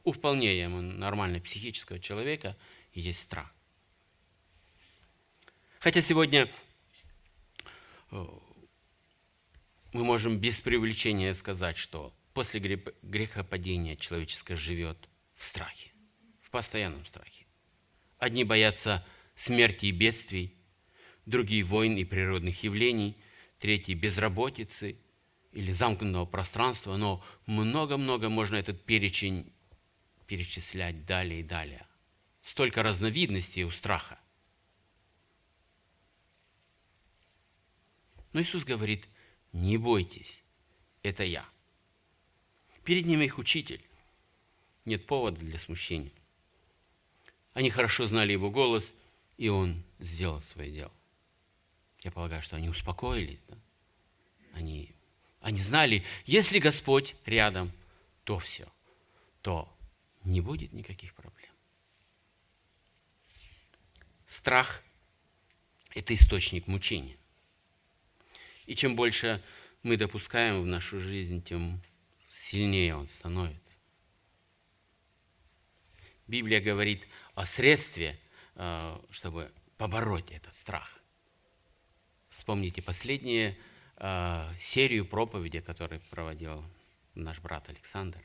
У 0.04 0.12
вполне 0.12 0.58
ему 0.58 0.80
нормально 0.80 1.40
психического 1.40 2.00
человека 2.00 2.56
есть 2.92 3.20
страх. 3.20 3.52
Хотя 5.78 6.00
сегодня 6.00 6.50
мы 8.10 10.04
можем 10.04 10.38
без 10.38 10.60
привлечения 10.60 11.34
сказать, 11.34 11.76
что 11.76 12.14
после 12.34 12.60
грехопадения 13.02 13.96
человеческое 13.96 14.56
живет 14.56 15.08
в 15.34 15.44
страхе, 15.44 15.90
в 16.40 16.50
постоянном 16.50 17.04
страхе. 17.06 17.46
Одни 18.18 18.44
боятся 18.44 19.04
смерти 19.34 19.86
и 19.86 19.90
бедствий, 19.92 20.54
другие 21.26 21.64
войн 21.64 21.96
и 21.96 22.04
природных 22.04 22.62
явлений, 22.62 23.16
третьи 23.58 23.94
безработицы 23.94 24.98
или 25.52 25.70
замкнутого 25.70 26.26
пространства, 26.26 26.96
но 26.96 27.24
много-много 27.46 28.28
можно 28.28 28.56
этот 28.56 28.84
перечень 28.84 29.52
перечислять 30.26 31.04
далее 31.04 31.40
и 31.40 31.44
далее. 31.44 31.86
Столько 32.40 32.82
разновидностей 32.82 33.64
у 33.64 33.70
страха. 33.70 34.18
Но 38.32 38.40
Иисус 38.40 38.64
говорит, 38.64 39.08
не 39.52 39.76
бойтесь, 39.76 40.42
это 41.02 41.22
я. 41.22 41.46
Перед 42.84 43.04
ними 43.06 43.26
их 43.26 43.38
учитель. 43.38 43.84
Нет 44.86 45.06
повода 45.06 45.38
для 45.38 45.58
смущения. 45.58 46.12
Они 47.52 47.70
хорошо 47.70 48.06
знали 48.06 48.32
его 48.32 48.50
голос, 48.50 48.92
и 49.36 49.48
он 49.48 49.84
сделал 49.98 50.40
свое 50.40 50.72
дело. 50.72 50.92
Я 52.00 52.10
полагаю, 52.10 52.42
что 52.42 52.56
они 52.56 52.68
успокоились, 52.68 53.38
да? 53.48 53.58
они 54.54 54.94
Они 55.42 55.58
знали, 55.58 56.04
если 56.24 56.60
Господь 56.60 57.16
рядом, 57.26 57.72
то 58.22 58.38
все, 58.38 58.72
то 59.42 59.68
не 60.22 60.40
будет 60.40 60.72
никаких 60.72 61.12
проблем. 61.14 61.50
Страх– 64.24 64.82
это 65.94 66.14
источник 66.14 66.68
мучения. 66.68 67.16
И 68.66 68.76
чем 68.76 68.94
больше 68.94 69.42
мы 69.82 69.96
допускаем 69.96 70.62
в 70.62 70.66
нашу 70.66 71.00
жизнь, 71.00 71.42
тем 71.42 71.82
сильнее 72.28 72.94
он 72.94 73.08
становится. 73.08 73.80
Библия 76.28 76.60
говорит 76.60 77.08
о 77.34 77.44
средстве, 77.44 78.16
э, 78.54 79.00
чтобы 79.10 79.52
побороть 79.76 80.30
этот 80.30 80.54
страх. 80.54 81.00
Вспомните 82.28 82.80
последнюю 82.80 83.56
э, 84.02 84.48
серию 84.58 85.06
проповеди, 85.06 85.60
которую 85.60 86.00
проводил 86.10 86.64
наш 87.14 87.40
брат 87.40 87.68
Александр. 87.68 88.20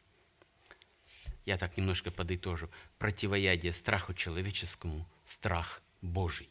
Я 1.46 1.58
так 1.58 1.78
немножко 1.78 2.12
подытожу. 2.12 2.70
Противоядие 2.98 3.72
страху 3.72 4.14
человеческому– 4.14 5.08
страх 5.24 5.82
Божий. 6.02 6.50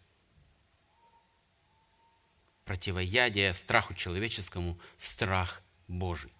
Противоядие 2.64 3.52
страху 3.52 3.94
человеческому– 3.94 4.80
страх 4.96 5.60
Божий. 5.88 6.32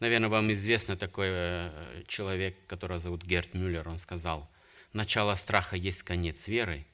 Наверное, 0.00 0.30
вам 0.30 0.52
известно 0.52 0.96
такой 0.96 1.28
э, 1.28 2.04
человек, 2.08 2.66
которого 2.66 2.98
зовут 2.98 3.22
Герт 3.24 3.54
Мюллер. 3.54 3.88
Он 3.88 3.98
сказал, 3.98 4.50
начало 4.92 5.36
страха 5.36 5.76
есть 5.76 6.02
конец 6.02 6.48
веры, 6.48 6.86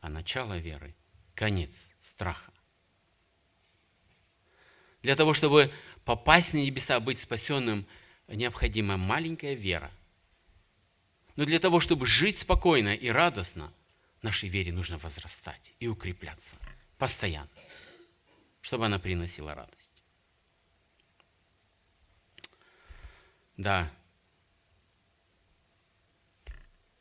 а 0.00 0.08
начало 0.08 0.58
веры– 0.58 0.96
конец 1.36 1.88
страха. 2.00 2.52
Для 5.02 5.14
того, 5.14 5.34
чтобы 5.34 5.72
попасть 6.04 6.54
на 6.54 6.58
небеса, 6.58 6.98
быть 6.98 7.20
спасенным, 7.20 7.86
необходима 8.26 8.96
маленькая 8.96 9.54
вера. 9.54 9.92
Но 11.36 11.44
для 11.44 11.60
того, 11.60 11.78
чтобы 11.78 12.06
жить 12.06 12.38
спокойно 12.38 12.94
и 12.94 13.08
радостно, 13.08 13.72
нашей 14.22 14.48
вере 14.48 14.72
нужно 14.72 14.98
возрастать 14.98 15.72
и 15.78 15.86
укрепляться 15.86 16.56
постоянно, 16.98 17.50
чтобы 18.62 18.86
она 18.86 18.98
приносила 18.98 19.54
радость. 19.54 19.90
Да. 23.56 23.92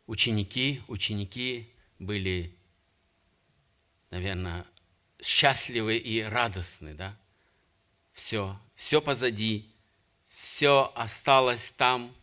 Ученики, 0.05 0.83
ученики 0.87 1.73
были, 1.97 2.54
наверное, 4.09 4.65
счастливы 5.21 5.97
и 5.97 6.21
радостны, 6.21 6.93
да? 6.93 7.17
Все, 8.13 8.59
все 8.75 9.01
позади, 9.01 9.69
все 10.37 10.91
осталось 10.95 11.71
там. 11.71 12.15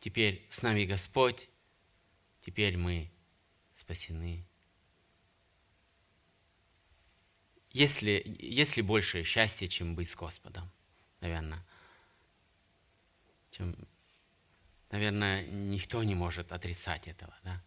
Теперь 0.00 0.46
с 0.50 0.62
нами 0.62 0.84
Господь, 0.84 1.48
теперь 2.44 2.76
мы 2.76 3.10
спасены. 3.74 4.44
Если, 7.70 8.22
если 8.38 8.82
большее 8.82 9.24
счастье, 9.24 9.68
чем 9.68 9.94
быть 9.94 10.10
с 10.10 10.14
Господом, 10.14 10.70
наверное, 11.20 11.64
чем, 13.50 13.76
наверное, 14.90 15.46
никто 15.46 16.02
не 16.02 16.14
может 16.14 16.52
отрицать 16.52 17.08
этого. 17.08 17.34
Да? 17.42 17.62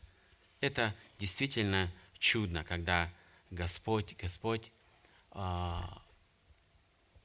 Это 0.60 0.95
действительно 1.19 1.91
чудно, 2.19 2.63
когда 2.63 3.13
Господь, 3.50 4.16
Господь 4.18 4.72
а, 5.32 6.02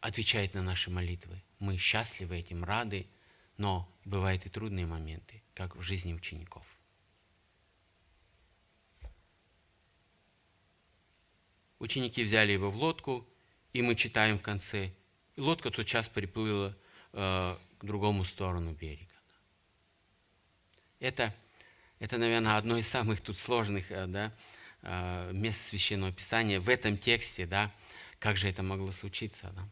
отвечает 0.00 0.54
на 0.54 0.62
наши 0.62 0.90
молитвы. 0.90 1.42
Мы 1.58 1.76
счастливы 1.76 2.38
этим, 2.38 2.64
рады, 2.64 3.06
но 3.56 3.88
бывают 4.04 4.46
и 4.46 4.48
трудные 4.48 4.86
моменты, 4.86 5.42
как 5.54 5.76
в 5.76 5.82
жизни 5.82 6.12
учеников. 6.12 6.66
Ученики 11.78 12.22
взяли 12.22 12.52
его 12.52 12.70
в 12.70 12.76
лодку, 12.76 13.28
и 13.72 13.82
мы 13.82 13.96
читаем 13.96 14.38
в 14.38 14.42
конце, 14.42 14.92
и 15.34 15.40
лодка 15.40 15.70
тот 15.70 15.86
час 15.86 16.08
приплыла 16.08 16.76
э, 17.12 17.56
к 17.78 17.84
другому 17.84 18.24
сторону 18.24 18.72
берега. 18.72 19.10
Это, 21.00 21.34
это, 21.98 22.18
наверное, 22.18 22.56
одно 22.56 22.76
из 22.76 22.86
самых 22.86 23.20
тут 23.20 23.36
сложных 23.36 23.90
э, 23.90 24.06
да, 24.06 24.32
мест 24.82 25.60
Священного 25.60 26.12
Писания 26.12 26.60
в 26.60 26.68
этом 26.68 26.98
тексте. 26.98 27.46
Да, 27.46 27.72
как 28.18 28.36
же 28.36 28.48
это 28.48 28.62
могло 28.62 28.90
случиться? 28.92 29.52
Да? 29.54 29.68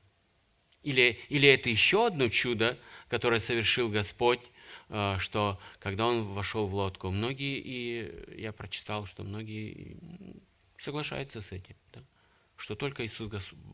Или, 0.82 1.18
или 1.28 1.48
это 1.48 1.68
еще 1.68 2.06
одно 2.06 2.28
чудо, 2.28 2.78
которое 3.08 3.40
совершил 3.40 3.90
Господь, 3.90 4.40
э, 4.88 5.16
что 5.18 5.60
когда 5.78 6.06
Он 6.06 6.28
вошел 6.32 6.66
в 6.66 6.74
лодку, 6.74 7.10
многие, 7.10 7.58
и 7.58 8.40
я 8.40 8.52
прочитал, 8.52 9.06
что 9.06 9.22
многие 9.22 9.96
соглашаются 10.78 11.42
с 11.42 11.52
этим. 11.52 11.76
Да? 11.92 12.02
что 12.60 12.74
только 12.74 13.06
Иисус 13.06 13.30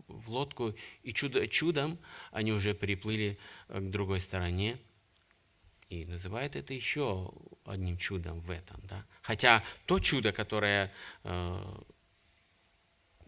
в 0.07 0.31
лодку, 0.31 0.75
и 1.03 1.13
чудо, 1.13 1.47
чудом 1.49 1.99
они 2.31 2.53
уже 2.53 2.73
переплыли 2.73 3.39
э, 3.69 3.81
к 3.81 3.91
другой 3.91 4.21
стороне. 4.21 4.79
И 5.89 6.05
называют 6.05 6.57
это 6.57 6.75
еще 6.75 7.33
одним 7.65 7.97
чудом 7.97 8.41
в 8.41 8.51
этом. 8.51 8.81
Да? 8.85 9.05
Хотя 9.23 9.63
то 9.87 9.99
чудо, 9.99 10.33
которое 10.33 10.93
э, 11.23 11.81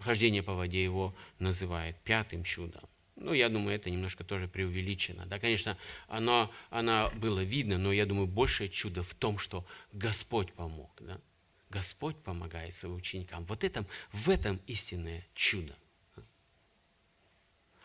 хождение 0.00 0.42
по 0.42 0.54
воде 0.54 0.82
его 0.82 1.14
называет 1.38 1.96
пятым 2.02 2.42
чудом. 2.42 2.82
Ну, 3.14 3.32
я 3.32 3.48
думаю, 3.48 3.74
это 3.74 3.90
немножко 3.90 4.22
тоже 4.24 4.46
преувеличено. 4.46 5.26
Да, 5.26 5.38
конечно, 5.40 5.76
оно, 6.06 6.52
оно 6.70 7.10
было 7.16 7.40
видно, 7.40 7.76
но 7.78 7.92
я 7.92 8.06
думаю, 8.06 8.26
большее 8.26 8.68
чудо 8.68 9.02
в 9.02 9.14
том, 9.14 9.38
что 9.38 9.66
Господь 9.92 10.52
помог. 10.52 10.90
Да? 11.00 11.20
Господь 11.68 12.16
помогает 12.16 12.74
своим 12.74 12.94
ученикам. 12.94 13.44
Вот 13.44 13.64
этом, 13.64 13.86
в 14.12 14.30
этом 14.30 14.60
истинное 14.66 15.26
чудо. 15.34 15.76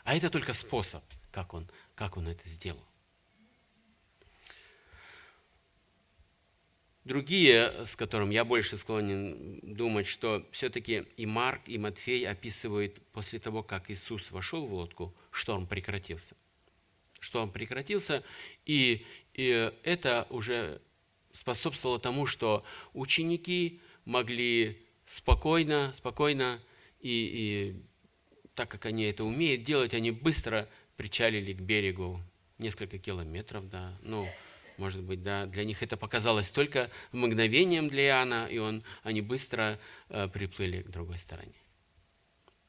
А 0.03 0.15
это 0.15 0.29
только 0.29 0.53
способ, 0.53 1.03
как 1.31 1.53
он, 1.53 1.69
как 1.95 2.17
он 2.17 2.27
это 2.27 2.47
сделал. 2.47 2.83
Другие, 7.05 7.85
с 7.85 7.97
которым 7.97 8.29
я 8.29 8.45
больше 8.45 8.77
склонен 8.77 9.59
думать, 9.61 10.07
что 10.07 10.47
все-таки 10.51 11.05
и 11.17 11.25
Марк, 11.25 11.63
и 11.65 11.77
Матфей 11.77 12.25
описывают 12.25 13.01
после 13.11 13.39
того, 13.39 13.61
как 13.61 13.91
Иисус 13.91 14.31
вошел 14.31 14.65
в 14.65 14.73
лодку, 14.73 15.13
шторм 15.29 15.67
прекратился. 15.67 16.35
Шторм 17.19 17.51
прекратился, 17.51 18.23
и, 18.65 19.05
и 19.33 19.71
это 19.83 20.27
уже 20.29 20.81
способствовало 21.33 21.99
тому, 21.99 22.25
что 22.25 22.63
ученики 22.93 23.81
могли 24.05 24.81
спокойно, 25.05 25.93
спокойно 25.97 26.61
и, 27.01 27.09
и 27.09 27.83
так 28.55 28.69
как 28.69 28.85
они 28.85 29.03
это 29.03 29.25
умеют 29.25 29.63
делать, 29.63 29.93
они 29.93 30.11
быстро 30.11 30.69
причалили 30.95 31.51
к 31.51 31.59
берегу 31.59 32.21
несколько 32.59 32.97
километров, 32.97 33.69
да, 33.69 33.97
ну, 34.03 34.27
может 34.77 35.03
быть, 35.03 35.23
да, 35.23 35.45
для 35.45 35.63
них 35.63 35.83
это 35.83 35.97
показалось 35.97 36.49
только 36.51 36.89
мгновением 37.12 37.89
для 37.89 38.07
Иоанна, 38.07 38.47
и 38.49 38.57
он, 38.57 38.83
они 39.03 39.21
быстро 39.21 39.79
э, 40.09 40.27
приплыли 40.27 40.81
к 40.81 40.89
другой 40.89 41.17
стороне. 41.17 41.55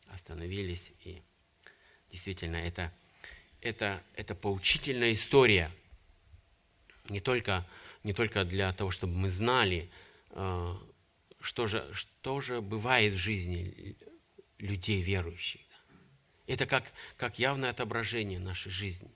Остановились, 0.07 0.93
и 1.05 1.23
действительно, 2.11 2.57
это, 2.57 2.93
это, 3.61 4.03
это 4.15 4.35
поучительная 4.35 5.15
история, 5.15 5.71
не 7.09 7.21
только 7.21 7.67
не 8.05 8.13
только 8.13 8.45
для 8.45 8.73
того, 8.73 8.91
чтобы 8.91 9.15
мы 9.15 9.31
знали, 9.31 9.91
а, 10.31 10.79
что 11.41 11.67
же, 11.67 11.91
что 11.93 12.41
же 12.41 12.61
бывает 12.61 13.15
в 13.15 13.17
жизни 13.17 13.97
людей 14.59 15.03
верующих. 15.03 15.63
Это 16.47 16.67
как, 16.67 16.85
как 17.17 17.39
явное 17.39 17.71
отображение 17.71 18.39
нашей 18.39 18.71
жизни. 18.71 19.11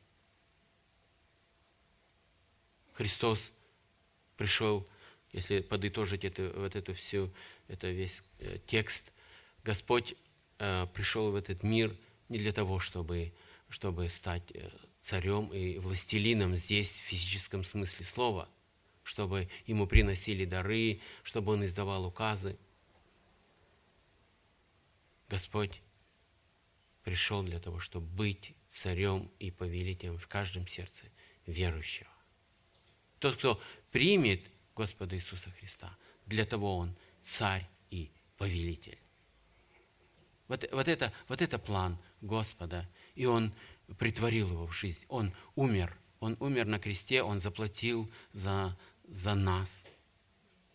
Христос 2.99 3.53
пришел, 4.37 4.85
если 5.33 5.61
подытожить 5.61 6.25
это, 6.25 6.53
вот 6.57 6.75
эту 6.75 6.95
всю, 6.95 7.33
это 7.69 7.89
весь 7.89 8.25
э, 8.41 8.59
текст, 8.67 9.13
Господь 9.63 10.17
э, 10.59 10.89
пришел 10.93 11.31
в 11.31 11.37
этот 11.37 11.63
мир 11.63 11.97
не 12.29 12.39
для 12.39 12.53
того, 12.53 12.81
чтобы, 12.81 13.33
чтобы 13.69 14.09
стать 14.09 14.43
э, 14.53 14.69
царем 15.01 15.47
и 15.53 15.79
властелином 15.79 16.57
здесь 16.57 16.91
в 16.91 17.03
физическом 17.03 17.63
смысле 17.63 18.05
слова– 18.05 18.49
чтобы 19.05 19.49
ему 19.65 19.87
приносили 19.87 20.45
дары, 20.45 21.01
чтобы 21.23 21.53
он 21.53 21.65
издавал 21.65 22.05
указы. 22.05 22.59
Господь 25.31 25.81
пришел 27.05 27.43
для 27.43 27.59
того, 27.59 27.79
чтобы 27.79 28.07
быть 28.07 28.55
царем 28.69 29.31
и 29.39 29.51
повелителем 29.51 30.19
в 30.19 30.29
каждом 30.29 30.67
сердце 30.67 31.07
верующего. 31.47 32.11
Тот, 33.19 33.37
кто 33.37 33.61
примет 33.91 34.43
Господа 34.75 35.17
Иисуса 35.17 35.51
Христа, 35.59 35.97
для 36.27 36.45
того 36.45 36.77
он 36.77 36.95
царь 37.23 37.69
и 37.91 38.11
повелитель. 38.37 38.99
Вот, 40.49 40.65
вот, 40.73 40.89
это, 40.89 41.13
вот 41.29 41.43
это 41.43 41.59
план 41.59 41.99
Господа. 42.21 42.89
И 43.15 43.27
Он 43.27 43.53
притворил 43.99 44.51
его 44.51 44.67
в 44.67 44.73
жизнь. 44.73 45.05
Он 45.09 45.33
умер. 45.55 45.97
Он 46.21 46.37
умер 46.41 46.67
на 46.67 46.79
кресте, 46.79 47.23
Он 47.23 47.39
заплатил 47.39 48.11
за, 48.33 48.77
за 49.05 49.35
нас. 49.35 49.87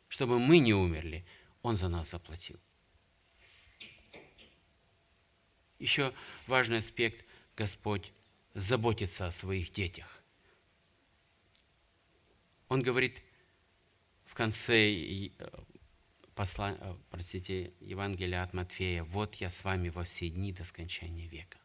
Чтобы 0.07 0.39
мы 0.39 0.59
не 0.59 0.73
умерли, 0.73 1.25
Он 1.63 1.75
за 1.75 1.89
нас 1.89 2.11
заплатил. 2.11 2.59
Еще 5.79 6.13
важный 6.47 6.77
аспект– 6.77 7.25
Господь 7.55 8.11
заботится 8.53 9.27
о 9.27 9.31
своих 9.31 9.71
детях. 9.71 10.12
Он 12.73 12.81
говорит 12.81 13.21
в 14.25 14.33
конце 14.33 15.29
посла, 16.33 16.75
э, 16.79 16.95
простите, 17.11 17.71
Евангелия 17.81 18.41
от 18.41 18.55
Матфея, 18.55 19.03
«Вот 19.03 19.35
я 19.35 19.51
с 19.51 19.63
вами 19.63 19.89
во 19.89 20.03
все 20.05 20.27
дни 20.27 20.51
до 20.51 20.65
скончания 20.65 21.27
века». 21.27 21.59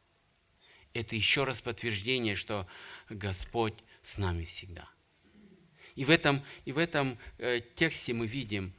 Это 0.93 1.17
еще 1.17 1.45
раз 1.45 1.63
подтверждение, 1.63 2.35
что 2.35 2.69
Господь 3.09 3.73
с 4.03 4.19
нами 4.19 4.45
всегда. 4.45 4.87
И 5.95 6.05
в 6.05 6.11
этом, 6.11 6.45
и 6.67 6.73
в 6.73 6.79
этом 6.79 7.19
э, 7.39 7.61
тексте 7.75 8.13
мы 8.13 8.27
видим, 8.27 8.75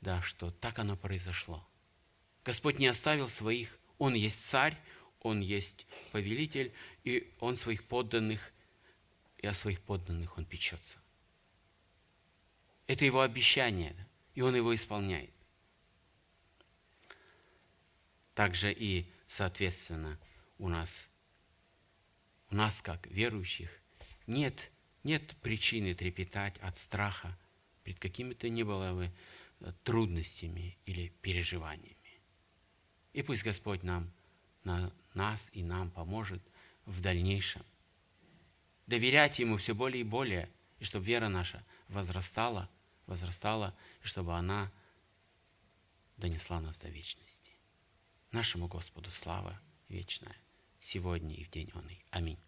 да, 0.00 0.22
что 0.22 0.52
так 0.52 0.78
оно 0.78 0.96
произошло. 0.96 1.68
Господь 2.46 2.78
не 2.78 2.86
оставил 2.86 3.28
своих, 3.28 3.78
Он 3.98 4.14
есть 4.14 4.42
царь, 4.42 4.78
Он 5.20 5.42
есть 5.42 5.86
повелитель, 6.12 6.72
и 7.04 7.30
Он 7.40 7.56
своих 7.56 7.84
подданных, 7.84 8.54
и 9.36 9.46
о 9.46 9.52
своих 9.52 9.82
подданных 9.82 10.38
Он 10.38 10.46
печется. 10.46 11.03
Это 12.86 13.04
Его 13.04 13.22
обещание, 13.22 13.94
и 14.34 14.42
Он 14.42 14.54
его 14.54 14.74
исполняет 14.74 15.34
также 18.34 18.72
и, 18.72 19.10
соответственно, 19.26 20.18
у 20.58 20.68
нас, 20.68 21.10
у 22.50 22.56
нас 22.56 22.82
как 22.82 23.06
верующих, 23.06 23.70
нет, 24.26 24.70
нет 25.04 25.34
причины 25.40 25.94
трепетать 25.94 26.58
от 26.58 26.76
страха 26.76 27.38
пред 27.84 27.98
какими-то 27.98 28.48
не 28.48 28.62
было 28.62 28.92
бы 28.92 29.10
э, 29.60 29.72
трудностями 29.84 30.76
или 30.86 31.08
переживаниями. 31.20 31.96
И 33.12 33.22
пусть 33.22 33.44
Господь 33.44 33.82
нам, 33.82 34.10
на 34.64 34.92
нас 35.12 35.50
и 35.52 35.62
нам 35.62 35.90
поможет 35.90 36.42
в 36.86 37.00
дальнейшем 37.00 37.64
доверять 38.86 39.38
Ему 39.38 39.58
все 39.58 39.74
более 39.74 40.00
и 40.00 40.04
более, 40.04 40.50
и 40.78 40.84
чтобы 40.84 41.06
вера 41.06 41.28
наша 41.28 41.64
возрастала, 41.88 42.68
возрастала, 43.06 43.76
и 44.02 44.06
чтобы 44.06 44.34
она 44.34 44.72
донесла 46.16 46.60
нас 46.60 46.78
до 46.78 46.88
вечности. 46.88 47.56
Нашему 48.30 48.68
Господу 48.68 49.10
слава 49.10 49.60
вечная, 49.88 50.36
сегодня 50.78 51.34
и 51.34 51.44
в 51.44 51.50
день 51.50 51.70
Он. 51.74 51.88
Аминь. 52.10 52.38